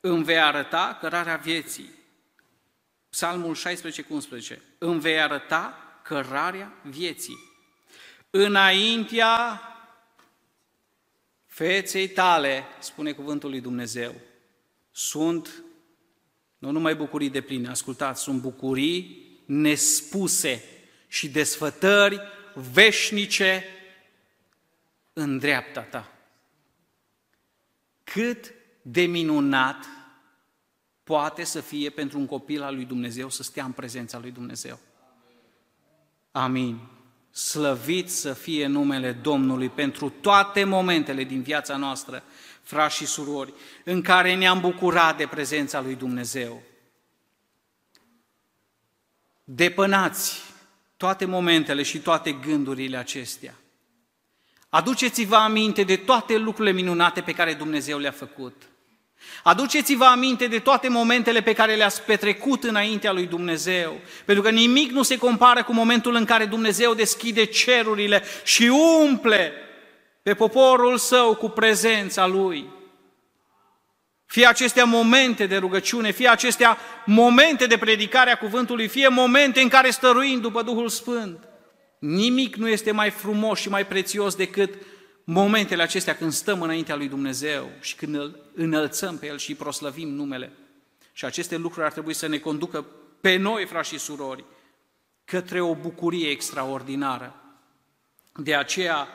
îmi 0.00 0.24
vei 0.24 0.40
arăta 0.40 0.98
cărarea 1.00 1.36
vieții. 1.36 1.90
Psalmul 3.10 3.54
16 3.54 4.02
cu 4.02 4.14
11. 4.14 4.62
Îmi 4.78 5.00
vei 5.00 5.20
arăta 5.20 5.78
cărarea 6.02 6.72
vieții. 6.82 7.38
Înaintea 8.30 9.62
feței 11.58 12.08
tale, 12.08 12.64
spune 12.78 13.12
cuvântul 13.12 13.50
lui 13.50 13.60
Dumnezeu, 13.60 14.14
sunt 14.90 15.64
nu 16.58 16.70
numai 16.70 16.94
bucurii 16.94 17.30
de 17.30 17.40
pline, 17.40 17.68
ascultați, 17.68 18.22
sunt 18.22 18.40
bucurii 18.40 19.26
nespuse 19.46 20.64
și 21.08 21.28
desfătări 21.28 22.20
veșnice 22.72 23.64
în 25.12 25.38
dreapta 25.38 25.80
ta. 25.80 26.12
Cât 28.04 28.54
de 28.82 29.02
minunat 29.02 29.86
poate 31.04 31.44
să 31.44 31.60
fie 31.60 31.90
pentru 31.90 32.18
un 32.18 32.26
copil 32.26 32.62
al 32.62 32.74
lui 32.74 32.84
Dumnezeu 32.84 33.28
să 33.28 33.42
stea 33.42 33.64
în 33.64 33.72
prezența 33.72 34.18
lui 34.18 34.30
Dumnezeu. 34.30 34.78
Amin. 36.30 36.97
Slăvit 37.38 38.10
să 38.10 38.32
fie 38.32 38.66
numele 38.66 39.12
Domnului 39.12 39.68
pentru 39.68 40.08
toate 40.08 40.64
momentele 40.64 41.24
din 41.24 41.42
viața 41.42 41.76
noastră, 41.76 42.22
frați 42.62 42.96
și 42.96 43.06
surori, 43.06 43.52
în 43.84 44.02
care 44.02 44.34
ne-am 44.34 44.60
bucurat 44.60 45.16
de 45.16 45.26
prezența 45.26 45.80
lui 45.80 45.94
Dumnezeu. 45.94 46.62
Depănați 49.44 50.42
toate 50.96 51.24
momentele 51.24 51.82
și 51.82 51.98
toate 51.98 52.32
gândurile 52.32 52.96
acestea. 52.96 53.54
Aduceți-vă 54.68 55.36
aminte 55.36 55.82
de 55.82 55.96
toate 55.96 56.36
lucrurile 56.36 56.74
minunate 56.74 57.20
pe 57.20 57.32
care 57.32 57.54
Dumnezeu 57.54 57.98
le-a 57.98 58.10
făcut. 58.10 58.62
Aduceți-vă 59.42 60.04
aminte 60.04 60.46
de 60.46 60.58
toate 60.58 60.88
momentele 60.88 61.40
pe 61.40 61.52
care 61.52 61.74
le-ați 61.74 62.02
petrecut 62.02 62.64
înaintea 62.64 63.12
lui 63.12 63.26
Dumnezeu, 63.26 64.00
pentru 64.24 64.44
că 64.44 64.50
nimic 64.50 64.90
nu 64.90 65.02
se 65.02 65.18
compară 65.18 65.62
cu 65.62 65.72
momentul 65.72 66.14
în 66.14 66.24
care 66.24 66.44
Dumnezeu 66.44 66.94
deschide 66.94 67.44
cerurile 67.44 68.22
și 68.44 68.70
umple 69.02 69.52
pe 70.22 70.34
poporul 70.34 70.96
său 70.96 71.34
cu 71.34 71.48
prezența 71.48 72.26
lui. 72.26 72.68
Fie 74.26 74.46
acestea 74.46 74.84
momente 74.84 75.46
de 75.46 75.56
rugăciune, 75.56 76.10
fie 76.10 76.28
acestea 76.28 76.78
momente 77.04 77.66
de 77.66 77.78
predicare 77.78 78.30
a 78.30 78.38
cuvântului, 78.38 78.88
fie 78.88 79.08
momente 79.08 79.60
în 79.60 79.68
care 79.68 79.90
stăruim 79.90 80.40
după 80.40 80.62
Duhul 80.62 80.88
Sfânt. 80.88 81.48
Nimic 81.98 82.56
nu 82.56 82.68
este 82.68 82.90
mai 82.90 83.10
frumos 83.10 83.58
și 83.60 83.68
mai 83.68 83.86
prețios 83.86 84.34
decât 84.34 84.74
momentele 85.30 85.82
acestea 85.82 86.16
când 86.16 86.32
stăm 86.32 86.62
înaintea 86.62 86.96
lui 86.96 87.08
Dumnezeu 87.08 87.70
și 87.80 87.96
când 87.96 88.14
îl 88.14 88.50
înălțăm 88.54 89.18
pe 89.18 89.26
El 89.26 89.38
și 89.38 89.50
îi 89.50 89.56
proslăvim 89.56 90.08
numele. 90.08 90.52
Și 91.12 91.24
aceste 91.24 91.56
lucruri 91.56 91.86
ar 91.86 91.92
trebui 91.92 92.14
să 92.14 92.26
ne 92.26 92.38
conducă 92.38 92.86
pe 93.20 93.36
noi, 93.36 93.66
frați 93.66 93.88
și 93.88 93.98
surori, 93.98 94.44
către 95.24 95.60
o 95.60 95.74
bucurie 95.74 96.30
extraordinară. 96.30 97.34
De 98.34 98.54
aceea, 98.54 99.08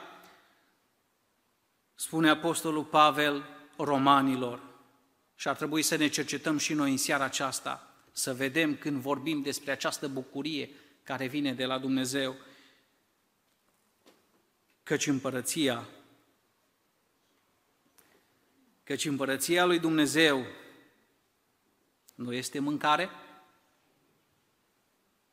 spune 1.95 2.29
Apostolul 2.29 2.83
Pavel 2.83 3.43
romanilor, 3.77 4.61
și 5.35 5.47
ar 5.47 5.55
trebui 5.55 5.81
să 5.81 5.95
ne 5.95 6.07
cercetăm 6.07 6.57
și 6.57 6.73
noi 6.73 6.91
în 6.91 6.97
seara 6.97 7.23
aceasta, 7.23 7.93
să 8.11 8.33
vedem 8.33 8.75
când 8.75 9.01
vorbim 9.01 9.41
despre 9.41 9.71
această 9.71 10.07
bucurie 10.07 10.69
care 11.03 11.27
vine 11.27 11.53
de 11.53 11.65
la 11.65 11.77
Dumnezeu, 11.77 12.35
căci 14.83 15.07
împărăția 15.07 15.87
Căci 18.83 19.05
împărăția 19.05 19.65
lui 19.65 19.79
Dumnezeu 19.79 20.45
nu 22.15 22.33
este 22.33 22.59
mâncare, 22.59 23.09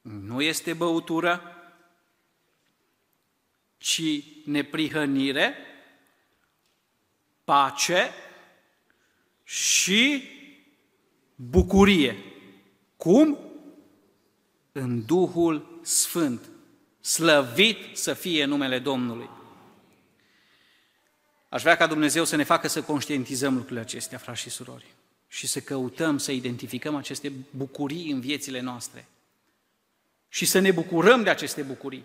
nu 0.01 0.43
este 0.43 0.73
băutură, 0.73 1.43
ci 3.77 4.03
neprihănire, 4.45 5.55
pace 7.45 8.11
și 9.45 10.29
bucurie. 11.35 12.17
Cum? 12.97 13.39
În 14.73 15.05
Duhul 15.07 15.81
Sfânt. 15.83 16.49
Slăvit 17.01 17.97
să 17.97 18.15
fie 18.15 18.45
numele 18.45 18.79
Domnului. 18.79 19.40
Aș 21.51 21.63
vrea 21.63 21.77
ca 21.77 21.87
Dumnezeu 21.87 22.25
să 22.25 22.37
ne 22.37 22.43
facă 22.43 22.69
să 22.69 22.83
conștientizăm 22.83 23.53
lucrurile 23.55 23.81
acestea, 23.81 24.19
frați 24.19 24.41
și 24.41 24.51
surori, 24.51 24.95
și 25.29 25.47
să 25.47 25.61
căutăm 25.61 26.19
să 26.19 26.33
identificăm 26.33 26.97
aceste 26.97 27.33
bucurii 27.51 28.11
în 28.11 28.21
viețile 28.21 28.61
noastre. 28.61 29.09
Și 30.29 30.45
să 30.45 30.59
ne 30.59 30.71
bucurăm 30.71 31.23
de 31.23 31.31
aceste 31.31 31.63
bucurii, 31.63 32.05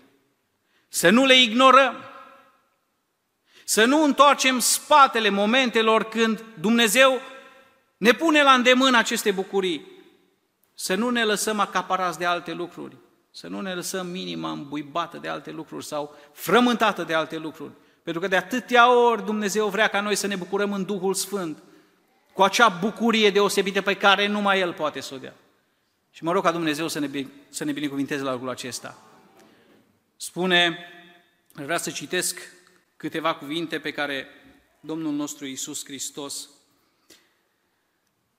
să 0.87 1.09
nu 1.09 1.25
le 1.25 1.41
ignorăm, 1.41 1.95
să 3.63 3.85
nu 3.85 4.03
întoarcem 4.03 4.59
spatele 4.59 5.29
momentelor 5.29 6.03
când 6.03 6.43
Dumnezeu 6.59 7.21
ne 7.97 8.11
pune 8.11 8.43
la 8.43 8.53
îndemână 8.53 8.97
aceste 8.97 9.31
bucurii, 9.31 9.87
să 10.73 10.95
nu 10.95 11.09
ne 11.09 11.23
lăsăm 11.23 11.59
acaparați 11.59 12.17
de 12.17 12.25
alte 12.25 12.53
lucruri, 12.53 12.95
să 13.31 13.47
nu 13.47 13.61
ne 13.61 13.73
lăsăm 13.73 14.07
minima 14.07 14.51
îmbuibată 14.51 15.17
de 15.17 15.27
alte 15.27 15.51
lucruri 15.51 15.85
sau 15.85 16.15
frământată 16.33 17.03
de 17.03 17.13
alte 17.13 17.37
lucruri, 17.37 17.71
pentru 18.05 18.23
că 18.23 18.27
de 18.27 18.35
atâtea 18.35 18.95
ori 18.95 19.25
Dumnezeu 19.25 19.69
vrea 19.69 19.87
ca 19.87 20.01
noi 20.01 20.15
să 20.15 20.27
ne 20.27 20.35
bucurăm 20.35 20.73
în 20.73 20.85
Duhul 20.85 21.13
Sfânt, 21.13 21.63
cu 22.33 22.43
acea 22.43 22.69
bucurie 22.69 23.31
deosebită 23.31 23.81
pe 23.81 23.97
care 23.97 24.27
numai 24.27 24.59
El 24.59 24.73
poate 24.73 24.99
să 24.99 25.13
o 25.13 25.17
dea. 25.17 25.33
Și 26.11 26.23
mă 26.23 26.31
rog 26.31 26.43
ca 26.43 26.51
Dumnezeu 26.51 26.87
să 26.87 26.99
ne, 26.99 27.25
să 27.49 27.63
ne 27.63 27.71
binecuvinteze 27.71 28.23
la 28.23 28.31
lucrul 28.31 28.49
acesta. 28.49 28.97
Spune, 30.15 30.77
vreau 31.51 31.77
să 31.77 31.91
citesc 31.91 32.39
câteva 32.97 33.35
cuvinte 33.35 33.79
pe 33.79 33.91
care 33.91 34.27
Domnul 34.79 35.13
nostru 35.13 35.45
Iisus 35.45 35.85
Hristos 35.85 36.49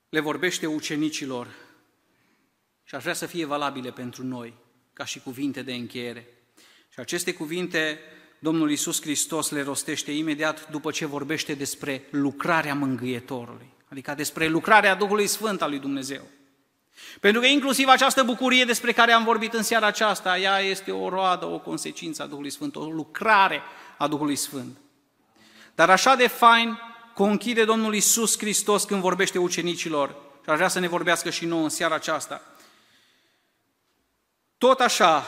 le 0.09 0.19
vorbește 0.19 0.65
ucenicilor 0.65 1.47
și 2.83 2.95
aș 2.95 3.01
vrea 3.01 3.13
să 3.13 3.25
fie 3.25 3.45
valabile 3.45 3.91
pentru 3.91 4.23
noi, 4.23 4.53
ca 4.93 5.05
și 5.05 5.19
cuvinte 5.19 5.61
de 5.61 5.73
încheiere. 5.73 6.27
Și 6.93 6.99
aceste 6.99 7.33
cuvinte 7.33 7.99
Domnul 8.39 8.69
Iisus 8.69 9.01
Hristos 9.01 9.49
le 9.49 9.63
rostește 9.63 10.11
imediat 10.11 10.69
după 10.69 10.91
ce 10.91 11.05
vorbește 11.05 11.53
despre 11.53 12.07
lucrarea 12.09 12.75
mângâietorului, 12.75 13.69
adică 13.91 14.13
despre 14.17 14.47
lucrarea 14.47 14.95
Duhului 14.95 15.27
Sfânt 15.27 15.61
al 15.61 15.69
lui 15.69 15.79
Dumnezeu. 15.79 16.21
Pentru 17.19 17.41
că 17.41 17.47
inclusiv 17.47 17.87
această 17.87 18.23
bucurie 18.23 18.63
despre 18.63 18.91
care 18.91 19.11
am 19.11 19.23
vorbit 19.23 19.53
în 19.53 19.63
seara 19.63 19.85
aceasta, 19.85 20.37
ea 20.37 20.59
este 20.59 20.91
o 20.91 21.09
roadă, 21.09 21.45
o 21.45 21.59
consecință 21.59 22.23
a 22.23 22.25
Duhului 22.25 22.49
Sfânt, 22.49 22.75
o 22.75 22.83
lucrare 22.83 23.61
a 23.97 24.07
Duhului 24.07 24.35
Sfânt. 24.35 24.77
Dar 25.75 25.89
așa 25.89 26.15
de 26.15 26.27
fain 26.27 26.79
conchide 27.13 27.65
Domnul 27.65 27.93
Iisus 27.93 28.37
Hristos 28.37 28.83
când 28.83 29.01
vorbește 29.01 29.37
ucenicilor 29.37 30.15
și 30.43 30.49
aș 30.49 30.55
vrea 30.55 30.67
să 30.67 30.79
ne 30.79 30.87
vorbească 30.87 31.29
și 31.29 31.45
nouă 31.45 31.63
în 31.63 31.69
seara 31.69 31.95
aceasta. 31.95 32.41
Tot 34.57 34.79
așa, 34.79 35.23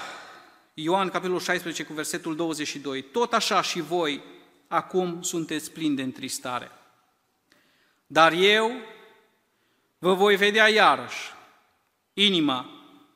Ioan, 0.81 1.09
capitolul 1.09 1.39
16, 1.39 1.83
cu 1.83 1.93
versetul 1.93 2.35
22. 2.35 3.01
Tot 3.01 3.33
așa 3.33 3.61
și 3.61 3.81
voi 3.81 4.23
acum 4.67 5.21
sunteți 5.21 5.71
plini 5.71 5.95
de 5.95 6.01
întristare. 6.01 6.71
Dar 8.07 8.31
eu 8.31 8.71
vă 9.97 10.13
voi 10.13 10.35
vedea 10.35 10.67
iarăși. 10.67 11.33
Inima 12.13 12.69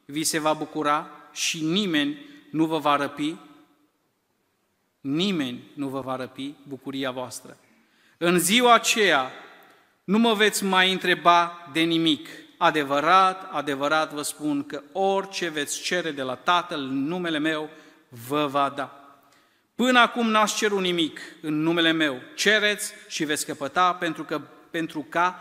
vi 0.06 0.24
se 0.24 0.40
va 0.40 0.54
bucura 0.54 1.10
și 1.32 1.64
nimeni 1.64 2.18
nu 2.52 2.66
vă 2.66 2.78
va 2.78 2.96
răpi, 2.96 3.36
nimeni 5.02 5.64
nu 5.74 5.88
vă 5.88 6.02
va 6.02 6.16
răpi 6.16 6.54
bucuria 6.68 7.12
voastră. 7.12 7.58
În 8.18 8.40
ziua 8.40 8.74
aceea 8.74 9.32
nu 10.04 10.18
mă 10.18 10.34
veți 10.34 10.64
mai 10.64 10.92
întreba 10.92 11.70
de 11.74 11.82
nimic. 11.82 12.30
Adevărat, 12.64 13.50
adevărat 13.52 14.14
vă 14.14 14.22
spun 14.22 14.66
că 14.66 14.84
orice 14.92 15.50
veți 15.50 15.82
cere 15.82 16.12
de 16.12 16.22
la 16.22 16.36
Tatăl 16.36 16.80
în 16.80 17.06
numele 17.06 17.38
meu, 17.38 17.70
vă 18.28 18.48
va 18.48 18.74
da. 18.76 19.18
Până 19.76 20.00
acum 20.00 20.30
n-ați 20.30 20.56
cerut 20.56 20.82
nimic 20.82 21.20
în 21.42 21.62
numele 21.62 21.92
meu. 21.92 22.22
Cereți 22.36 22.94
și 23.08 23.24
veți 23.24 23.46
căpăta 23.46 23.94
pentru, 23.94 24.24
că, 24.24 24.42
pentru 24.72 25.06
ca 25.10 25.40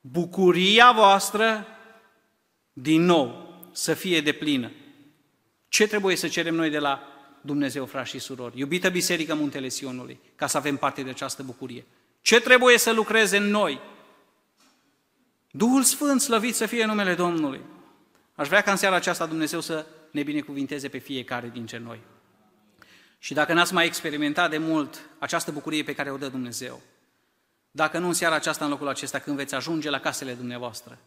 bucuria 0.00 0.92
voastră 0.92 1.66
din 2.72 3.02
nou 3.02 3.54
să 3.72 3.94
fie 3.94 4.20
de 4.20 4.32
plină. 4.32 4.70
Ce 5.68 5.86
trebuie 5.86 6.16
să 6.16 6.28
cerem 6.28 6.54
noi 6.54 6.70
de 6.70 6.78
la 6.78 7.02
Dumnezeu, 7.40 7.86
frați 7.86 8.10
și 8.10 8.18
surori? 8.18 8.58
Iubită 8.58 8.88
Biserică 8.88 9.34
Muntele 9.34 9.68
Sionului, 9.68 10.20
ca 10.36 10.46
să 10.46 10.56
avem 10.56 10.76
parte 10.76 11.02
de 11.02 11.10
această 11.10 11.42
bucurie. 11.42 11.84
Ce 12.20 12.40
trebuie 12.40 12.78
să 12.78 12.92
lucreze 12.92 13.36
în 13.36 13.50
noi? 13.50 13.80
Duhul 15.58 15.82
Sfânt, 15.82 16.20
slăvit 16.20 16.54
să 16.54 16.66
fie 16.66 16.84
numele 16.84 17.14
Domnului. 17.14 17.60
Aș 18.34 18.48
vrea 18.48 18.60
ca 18.60 18.70
în 18.70 18.76
seara 18.76 18.96
aceasta 18.96 19.26
Dumnezeu 19.26 19.60
să 19.60 19.86
ne 20.10 20.22
binecuvinteze 20.22 20.88
pe 20.88 20.98
fiecare 20.98 21.48
dintre 21.52 21.78
noi. 21.78 22.00
Și 23.18 23.34
dacă 23.34 23.52
n-ați 23.52 23.72
mai 23.72 23.86
experimentat 23.86 24.50
de 24.50 24.58
mult 24.58 25.00
această 25.18 25.50
bucurie 25.50 25.82
pe 25.82 25.94
care 25.94 26.10
o 26.10 26.16
dă 26.16 26.28
Dumnezeu, 26.28 26.80
dacă 27.70 27.98
nu 27.98 28.06
în 28.06 28.12
seara 28.12 28.34
aceasta, 28.34 28.64
în 28.64 28.70
locul 28.70 28.88
acesta, 28.88 29.18
când 29.18 29.36
veți 29.36 29.54
ajunge 29.54 29.90
la 29.90 30.00
casele 30.00 30.32
dumneavoastră 30.32 30.98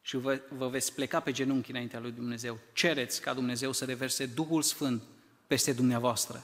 și 0.00 0.16
vă, 0.16 0.40
vă 0.48 0.68
veți 0.68 0.94
pleca 0.94 1.20
pe 1.20 1.32
genunchi 1.32 1.70
înaintea 1.70 2.00
lui 2.00 2.10
Dumnezeu, 2.10 2.58
cereți 2.72 3.20
ca 3.20 3.34
Dumnezeu 3.34 3.72
să 3.72 3.84
reverse 3.84 4.26
Duhul 4.26 4.62
Sfânt 4.62 5.02
peste 5.46 5.72
dumneavoastră 5.72 6.42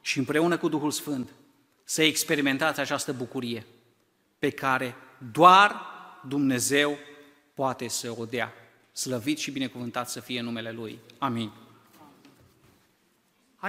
și 0.00 0.18
împreună 0.18 0.56
cu 0.56 0.68
Duhul 0.68 0.90
Sfânt 0.90 1.30
să 1.84 2.02
experimentați 2.02 2.80
această 2.80 3.12
bucurie 3.12 3.66
pe 4.38 4.50
care 4.50 4.94
doar 5.32 5.92
Dumnezeu 6.28 6.98
poate 7.54 7.88
să 7.88 8.14
o 8.18 8.24
dea. 8.24 8.52
Slăvit 8.92 9.38
și 9.38 9.50
binecuvântat 9.50 10.08
să 10.08 10.20
fie 10.20 10.40
numele 10.40 10.70
Lui. 10.70 10.98
Amin. 11.18 11.52